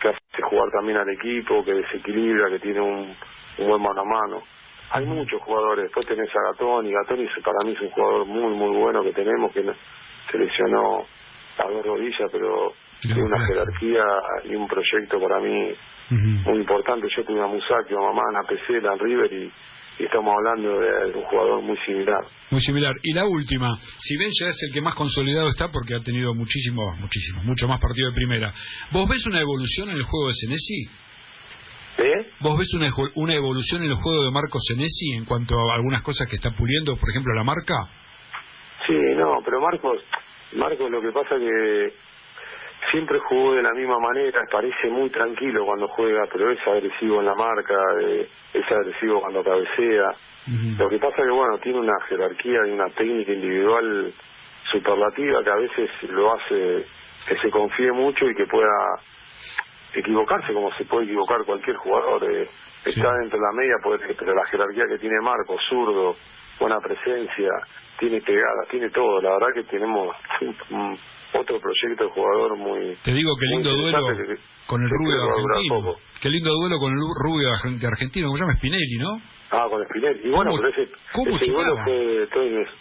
que 0.00 0.08
hace 0.08 0.42
jugar 0.48 0.70
también 0.72 0.98
al 0.98 1.08
equipo, 1.10 1.64
que 1.64 1.74
desequilibra, 1.74 2.50
que 2.50 2.58
tiene 2.58 2.80
un, 2.80 3.14
buen 3.58 3.82
mano 3.82 4.00
a 4.00 4.04
mano. 4.04 4.38
Hay 4.92 5.06
muchos 5.06 5.40
jugadores, 5.42 5.84
después 5.84 6.06
tenés 6.06 6.28
a 6.30 6.52
Gatón, 6.52 6.86
y 6.86 6.92
Gatón 6.92 7.26
para 7.44 7.58
mí 7.66 7.72
es 7.72 7.80
un 7.80 7.90
jugador 7.90 8.26
muy, 8.26 8.54
muy 8.54 8.76
bueno 8.76 9.02
que 9.02 9.12
tenemos, 9.12 9.52
que 9.52 9.64
seleccionó 10.30 11.02
a 11.58 11.70
dos 11.70 11.84
rodillas, 11.84 12.30
pero 12.32 12.72
tiene 13.00 13.22
una 13.22 13.46
jerarquía 13.46 14.04
y 14.44 14.54
un 14.54 14.66
proyecto 14.66 15.20
para 15.20 15.40
mí 15.40 15.72
muy 16.10 16.58
importante. 16.58 17.06
Yo 17.16 17.24
tuve 17.24 17.42
a 17.42 17.46
Musaki, 17.46 17.94
a 17.94 18.00
Mamá, 18.00 18.22
a 18.42 18.48
Pesela, 18.48 18.92
a 18.92 18.96
River 18.96 19.32
y, 19.32 19.50
estamos 19.98 20.34
hablando 20.36 20.80
de 20.80 21.18
un 21.18 21.22
jugador 21.22 21.62
muy 21.62 21.76
similar. 21.86 22.24
Muy 22.50 22.60
similar. 22.60 22.94
Y 23.02 23.12
la 23.12 23.26
última, 23.26 23.76
si 23.98 24.16
bien 24.16 24.30
ya 24.40 24.48
es 24.48 24.60
el 24.66 24.72
que 24.72 24.80
más 24.80 24.96
consolidado 24.96 25.48
está 25.48 25.68
porque 25.68 25.94
ha 25.94 26.00
tenido 26.00 26.34
muchísimos, 26.34 26.98
muchísimos, 26.98 27.44
mucho 27.44 27.68
más 27.68 27.80
partido 27.80 28.08
de 28.08 28.14
primera, 28.14 28.52
¿vos 28.90 29.08
ves 29.08 29.24
una 29.26 29.40
evolución 29.40 29.90
en 29.90 29.96
el 29.96 30.02
juego 30.02 30.28
de 30.28 30.34
Senesi? 30.34 30.82
¿Eh? 31.96 32.26
¿Vos 32.40 32.58
ves 32.58 32.74
una, 32.74 32.90
una 33.14 33.34
evolución 33.34 33.84
en 33.84 33.90
el 33.90 33.96
juego 33.96 34.24
de 34.24 34.32
Marco 34.32 34.58
Senesi 34.58 35.12
en 35.12 35.24
cuanto 35.24 35.54
a 35.60 35.76
algunas 35.76 36.02
cosas 36.02 36.26
que 36.28 36.36
está 36.36 36.50
puliendo, 36.50 36.96
por 36.96 37.08
ejemplo, 37.10 37.32
la 37.32 37.44
marca? 37.44 37.88
Pero 39.54 39.66
Marcos, 39.66 40.04
Marcos 40.56 40.90
lo 40.90 41.00
que 41.00 41.12
pasa 41.12 41.36
que 41.36 41.92
siempre 42.90 43.20
jugó 43.20 43.54
de 43.54 43.62
la 43.62 43.72
misma 43.72 44.00
manera, 44.00 44.42
parece 44.50 44.88
muy 44.90 45.08
tranquilo 45.10 45.64
cuando 45.64 45.86
juega, 45.86 46.26
pero 46.32 46.50
es 46.50 46.58
agresivo 46.66 47.20
en 47.20 47.26
la 47.26 47.36
marca, 47.36 47.76
eh, 48.02 48.22
es 48.52 48.72
agresivo 48.72 49.20
cuando 49.20 49.44
cabecea. 49.44 50.12
Lo 50.76 50.88
que 50.88 50.98
pasa 50.98 51.22
que, 51.22 51.30
bueno, 51.30 51.56
tiene 51.58 51.78
una 51.78 52.00
jerarquía 52.08 52.66
y 52.66 52.70
una 52.72 52.88
técnica 52.88 53.32
individual 53.32 54.12
superlativa 54.72 55.44
que 55.44 55.50
a 55.50 55.56
veces 55.56 55.90
lo 56.08 56.34
hace 56.34 56.84
que 57.28 57.38
se 57.40 57.48
confíe 57.48 57.92
mucho 57.92 58.28
y 58.28 58.34
que 58.34 58.46
pueda 58.46 58.96
equivocarse 59.94 60.52
como 60.52 60.70
se 60.76 60.84
puede 60.84 61.06
equivocar 61.06 61.44
cualquier 61.44 61.76
jugador. 61.76 62.24
Eh, 62.30 62.48
Está 62.84 63.10
dentro 63.22 63.38
de 63.38 63.44
la 63.44 63.52
media, 63.52 63.74
pero 64.18 64.34
la 64.34 64.44
jerarquía 64.44 64.84
que 64.88 64.98
tiene 64.98 65.16
Marco, 65.22 65.56
zurdo, 65.70 66.14
buena 66.60 66.78
presencia, 66.80 67.48
tiene 67.98 68.20
pegada, 68.20 68.66
tiene 68.70 68.90
todo. 68.90 69.22
La 69.22 69.30
verdad 69.30 69.48
que 69.54 69.62
tenemos 69.64 70.14
otro 71.32 71.60
proyecto 71.60 72.04
de 72.04 72.10
jugador 72.10 72.56
muy. 72.58 72.94
Te 73.02 73.12
digo 73.12 73.32
que 73.38 73.46
lindo 73.46 73.70
duelo 73.70 73.98
con 74.66 74.82
el 74.82 74.90
rubio 74.90 75.22
argentino. 75.22 75.94
Qué 76.20 76.28
lindo 76.28 76.50
duelo 76.50 76.78
con 76.78 76.92
el 76.92 76.98
rubio 77.24 77.48
de 77.80 77.86
argentino, 77.86 78.26
como 78.28 78.36
se 78.36 78.44
llama 78.44 78.56
Spinelli, 78.56 78.98
¿no? 78.98 79.16
Ah, 79.54 79.66
con 79.70 79.84
Spinelli. 79.84 80.28
Y 80.28 80.30
bueno, 80.30 80.50
pero 80.56 80.68
ese, 80.68 80.82
ese 80.82 81.52
duelo 81.52 81.76
fue 81.84 82.28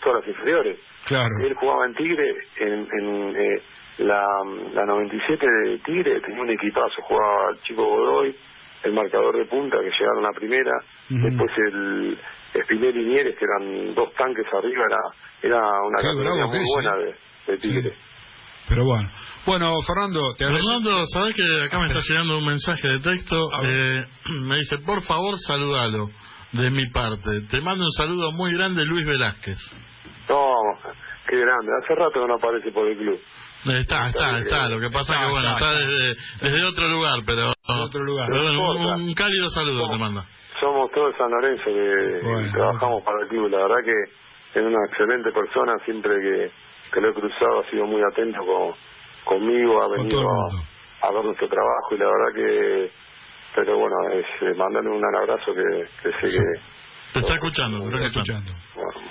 todas 0.01 0.19
las 0.19 0.27
inferiores. 0.27 0.79
Claro. 1.05 1.29
Él 1.41 1.53
jugaba 1.53 1.85
en 1.85 1.93
Tigre, 1.95 2.35
en, 2.57 2.87
en 2.99 3.35
eh, 3.35 3.61
la, 3.99 4.25
la 4.73 4.85
97 4.85 5.45
de 5.45 5.77
Tigre, 5.79 6.21
tenía 6.21 6.41
un 6.41 6.49
equipazo, 6.49 7.01
jugaba 7.01 7.51
el 7.51 7.61
chico 7.61 7.83
Godoy, 7.83 8.35
el 8.83 8.93
marcador 8.93 9.37
de 9.37 9.45
punta 9.45 9.77
que 9.79 9.91
llegaron 9.91 10.25
a 10.25 10.31
primera, 10.31 10.71
después 11.09 11.51
el 11.57 12.17
Spinelli 12.63 13.01
y 13.01 13.05
Mieres, 13.05 13.37
que 13.37 13.45
eran 13.45 13.93
dos 13.93 14.13
tanques 14.15 14.45
arriba, 14.51 14.83
era, 14.89 15.55
era 15.55 15.67
una 15.83 15.97
categoría 16.01 16.45
muy 16.47 16.65
buena 16.75 16.95
de, 16.97 17.13
de 17.51 17.57
Tigre. 17.57 17.93
Pero 18.67 18.85
bueno. 18.85 19.09
Bueno, 19.45 19.75
Fernando, 19.81 20.21
te. 20.37 20.45
Fernando, 20.45 21.05
sabes 21.07 21.35
que 21.35 21.65
acá 21.65 21.77
me 21.77 21.87
está 21.87 21.99
llegando 21.99 22.37
un 22.37 22.45
mensaje 22.45 22.87
de 22.87 22.99
texto. 22.99 23.35
Eh, 23.61 24.05
me 24.39 24.55
dice, 24.55 24.77
por 24.85 25.01
favor, 25.01 25.35
salúdalo 25.37 26.07
de 26.53 26.69
mi 26.71 26.87
parte. 26.87 27.41
Te 27.49 27.61
mando 27.61 27.83
un 27.83 27.91
saludo 27.91 28.31
muy 28.31 28.53
grande, 28.53 28.85
Luis 28.85 29.05
Velázquez. 29.05 29.57
No, 30.29 30.53
qué 31.27 31.35
grande. 31.37 31.71
Hace 31.83 31.95
rato 31.95 32.21
que 32.21 32.27
no 32.27 32.35
aparece 32.35 32.71
por 32.71 32.87
el 32.87 32.97
club. 32.97 33.19
Está, 33.65 34.07
está, 34.07 34.39
está. 34.39 34.69
Lo 34.69 34.79
que 34.79 34.89
pasa 34.89 35.13
es 35.13 35.25
que, 35.25 35.31
bueno, 35.31 35.53
está, 35.53 35.71
desde, 35.73 36.15
desde 36.41 36.63
otro 36.65 36.87
lugar, 36.87 37.19
pero... 37.25 37.53
otro 37.67 38.03
lugar. 38.03 38.29
un, 38.31 39.13
cálido 39.13 39.49
saludo 39.49 39.89
te 39.89 39.97
manda. 39.97 40.23
Somos 40.59 40.91
todos 40.91 41.15
San 41.17 41.29
Lorenzo 41.29 41.65
que 41.65 42.49
trabajamos 42.53 43.03
para 43.03 43.21
el 43.23 43.27
club. 43.27 43.49
La 43.49 43.67
verdad 43.67 43.83
que 43.83 44.59
es 44.59 44.65
una 44.65 44.85
excelente 44.89 45.31
persona. 45.31 45.73
Siempre 45.85 46.15
que 46.21 46.51
que 46.93 47.01
lo 47.01 47.09
he 47.09 47.13
cruzado 47.13 47.61
ha 47.61 47.69
sido 47.69 47.85
muy 47.87 48.01
atento 48.03 48.39
con, 48.45 48.71
conmigo, 49.25 49.81
ha 49.81 49.87
venido 49.89 50.21
a, 51.01 51.11
ver 51.11 51.25
nuestro 51.25 51.49
trabajo 51.49 51.95
y 51.95 51.97
la 51.97 52.05
verdad 52.05 52.35
que, 52.35 52.91
pero 53.55 53.77
bueno, 53.77 53.95
es 54.11 54.25
eh, 54.41 54.53
mandarle 54.55 54.89
un 54.89 55.01
gran 55.01 55.15
abrazo 55.15 55.53
que, 55.53 56.11
sé 56.11 56.37
que... 56.37 56.43
Te 57.13 57.19
está 57.19 57.35
escuchando, 57.35 57.77
te 57.89 57.95
está 57.95 58.07
escuchando. 58.07 58.51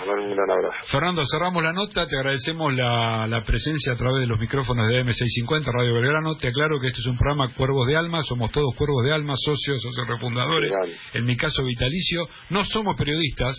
Bueno, 0.05 0.25
un 0.25 0.35
gran 0.35 0.51
abrazo. 0.51 0.87
Fernando, 0.91 1.23
cerramos 1.25 1.63
la 1.63 1.73
nota, 1.73 2.05
te 2.09 2.17
agradecemos 2.17 2.75
la, 2.75 3.29
la 3.29 3.43
presencia 3.43 3.93
a 3.93 3.97
través 3.97 4.23
de 4.23 4.27
los 4.27 4.41
micrófonos 4.41 4.89
de 4.89 5.05
M650 5.05 5.73
Radio 5.73 5.95
Belgrano. 5.95 6.35
Te 6.35 6.49
aclaro 6.49 6.81
que 6.81 6.89
este 6.89 6.99
es 6.99 7.07
un 7.07 7.17
programa 7.17 7.47
Cuervos 7.55 7.87
de 7.87 7.97
Alma, 7.97 8.21
somos 8.23 8.51
todos 8.51 8.75
Cuervos 8.77 9.05
de 9.05 9.13
Alma, 9.13 9.35
socios, 9.37 9.81
socios 9.81 10.09
refundadores, 10.09 10.73
en 11.15 11.25
mi 11.25 11.37
caso 11.37 11.63
vitalicio. 11.63 12.27
No 12.51 12.65
somos 12.65 12.97
periodistas, 12.97 13.57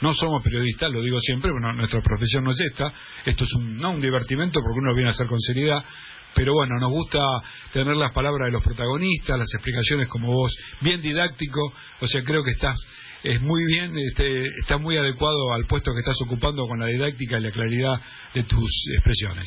no 0.00 0.12
somos 0.12 0.42
periodistas, 0.42 0.90
lo 0.90 1.02
digo 1.02 1.20
siempre, 1.20 1.52
bueno, 1.52 1.74
nuestra 1.74 2.00
profesión 2.00 2.44
no 2.44 2.52
es 2.52 2.60
esta. 2.60 2.90
Esto 3.26 3.44
es 3.44 3.52
un, 3.54 3.76
no 3.76 3.90
un 3.92 4.00
divertimento 4.00 4.60
porque 4.60 4.78
uno 4.78 4.94
viene 4.94 5.10
a 5.10 5.12
hacer 5.12 5.26
con 5.26 5.38
seriedad. 5.38 5.84
Pero 6.34 6.54
bueno, 6.54 6.78
nos 6.78 6.90
gusta 6.90 7.20
tener 7.72 7.96
las 7.96 8.14
palabras 8.14 8.46
de 8.46 8.52
los 8.52 8.62
protagonistas, 8.62 9.38
las 9.38 9.54
explicaciones 9.54 10.08
como 10.08 10.32
vos, 10.32 10.56
bien 10.80 11.02
didáctico. 11.02 11.60
O 12.00 12.06
sea, 12.06 12.22
creo 12.24 12.42
que 12.42 12.52
estás 12.52 12.78
es 13.22 13.40
muy 13.40 13.64
bien, 13.66 13.92
este, 13.98 14.46
está 14.60 14.78
muy 14.78 14.96
adecuado 14.96 15.52
al 15.52 15.64
puesto 15.66 15.92
que 15.92 16.00
estás 16.00 16.18
ocupando 16.26 16.66
con 16.66 16.80
la 16.80 16.86
didáctica 16.86 17.38
y 17.38 17.42
la 17.42 17.50
claridad 17.50 17.94
de 18.34 18.42
tus 18.42 18.90
expresiones. 18.96 19.46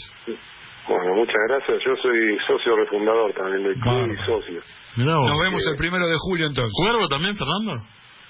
Bueno, 0.88 1.16
muchas 1.16 1.42
gracias. 1.50 1.84
Yo 1.84 1.96
soy 2.02 2.38
socio 2.48 2.76
refundador 2.76 3.34
también 3.34 3.64
del 3.64 3.76
club 3.80 4.12
y 4.12 4.26
socio. 4.26 4.62
Nos 4.98 5.40
vemos 5.40 5.68
el 5.68 5.76
primero 5.76 6.08
de 6.08 6.16
julio 6.18 6.48
entonces. 6.48 6.72
¿Cuervo 6.78 7.08
también, 7.08 7.36
Fernando? 7.36 7.84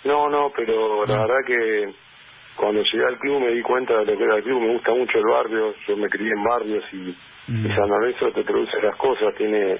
No, 0.06 0.30
no, 0.30 0.52
pero 0.56 1.06
la 1.06 1.22
verdad 1.22 1.46
que 1.46 1.89
cuando 2.56 2.82
llegué 2.82 3.06
al 3.06 3.18
club 3.20 3.41
me 3.41 3.52
di 3.52 3.62
cuenta 3.62 3.98
de 3.98 4.06
lo 4.06 4.18
que 4.18 4.24
era 4.24 4.38
el 4.38 4.44
club, 4.44 4.62
me 4.62 4.74
gusta 4.74 4.94
mucho 4.94 5.18
el 5.18 5.26
barrio, 5.26 5.74
yo 5.88 5.98
me 5.98 6.08
crié 6.08 6.32
en 6.32 6.44
barrios 6.44 6.84
y, 6.94 7.12
San 7.48 7.89
Lorenzo 7.89 8.30
te 8.32 8.44
produce 8.44 8.82
las 8.82 8.96
cosas, 8.96 9.36
tiene, 9.38 9.76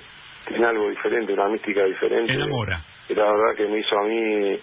tiene 0.48 0.66
algo 0.68 0.90
diferente, 0.90 1.34
una 1.34 1.48
mística 1.48 1.84
diferente. 1.84 2.34
Enamora. 2.34 2.80
Y 3.10 3.16
la 3.16 3.24
verdad 3.24 3.56
que 3.58 3.68
me 3.68 3.80
hizo 3.80 3.98
a 3.98 4.04
mí 4.04 4.60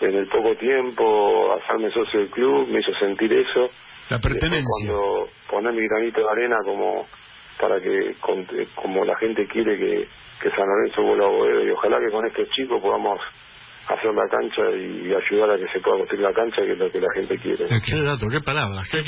en 0.00 0.14
el 0.16 0.26
poco 0.28 0.56
tiempo 0.56 1.52
hacerme 1.54 1.92
socio 1.92 2.20
del 2.20 2.30
club, 2.30 2.68
me 2.68 2.80
hizo 2.80 2.92
sentir 2.98 3.32
eso. 3.32 3.66
La 4.08 4.18
pertenencia. 4.18 4.66
Cuando 4.86 5.26
poner 5.48 5.72
mi 5.74 5.86
granito 5.86 6.20
de 6.22 6.30
arena 6.30 6.56
como 6.64 7.04
para 7.60 7.80
que 7.80 8.12
como 8.74 9.04
la 9.04 9.16
gente 9.18 9.46
quiere 9.46 9.76
que, 9.76 10.06
que 10.42 10.50
San 10.50 10.66
Lorenzo 10.66 11.02
vuelva 11.02 11.26
a 11.26 11.30
Boedo 11.30 11.64
y 11.64 11.70
ojalá 11.70 11.98
que 12.00 12.10
con 12.10 12.26
estos 12.26 12.48
chicos 12.50 12.80
podamos 12.80 13.20
hacer 13.90 14.14
la 14.14 14.28
cancha 14.28 14.62
y 14.70 15.12
ayudar 15.12 15.50
a 15.50 15.58
que 15.58 15.66
se 15.72 15.80
pueda 15.80 15.98
construir 15.98 16.22
la 16.22 16.32
cancha, 16.32 16.62
que 16.62 16.72
es 16.72 16.78
lo 16.78 16.90
que 16.90 17.00
la 17.00 17.08
gente 17.14 17.36
quiere. 17.38 17.66
Qué 17.84 18.02
dato, 18.02 18.26
qué 18.30 18.40
palabras, 18.40 18.88
qué, 18.90 19.00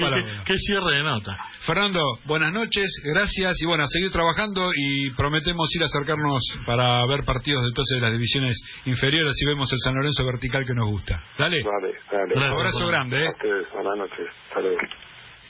qué, 0.44 0.58
cierre 0.58 0.96
de 0.96 1.02
nota. 1.02 1.36
Fernando, 1.64 2.00
buenas 2.24 2.52
noches, 2.52 2.90
gracias 3.04 3.62
y 3.62 3.66
bueno, 3.66 3.84
a 3.84 3.86
seguir 3.86 4.10
trabajando 4.10 4.70
y 4.74 5.10
prometemos 5.10 5.74
ir 5.76 5.82
a 5.82 5.86
acercarnos 5.86 6.42
para 6.66 7.06
ver 7.06 7.24
partidos 7.24 7.62
de 7.62 7.68
entonces 7.68 8.00
de 8.00 8.02
las 8.02 8.12
divisiones 8.12 8.60
inferiores 8.86 9.34
y 9.40 9.46
vemos 9.46 9.72
el 9.72 9.78
San 9.78 9.94
Lorenzo 9.94 10.26
vertical 10.26 10.66
que 10.66 10.74
nos 10.74 10.90
gusta. 10.90 11.22
Dale. 11.38 11.62
Vale, 11.62 11.94
dale. 12.10 12.34
Un 12.34 12.42
abrazo 12.42 12.86
grande. 12.88 13.26
¿eh? 13.26 13.32
buenas 13.72 13.98
noches. 13.98 14.26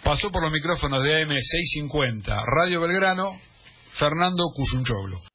Pasó 0.05 0.31
por 0.31 0.42
los 0.42 0.53
micrófonos 0.53 1.03
de 1.03 1.25
AM650, 1.25 2.42
Radio 2.45 2.81
Belgrano, 2.81 3.33
Fernando 3.99 4.45
Cuyunchoglu. 4.55 5.32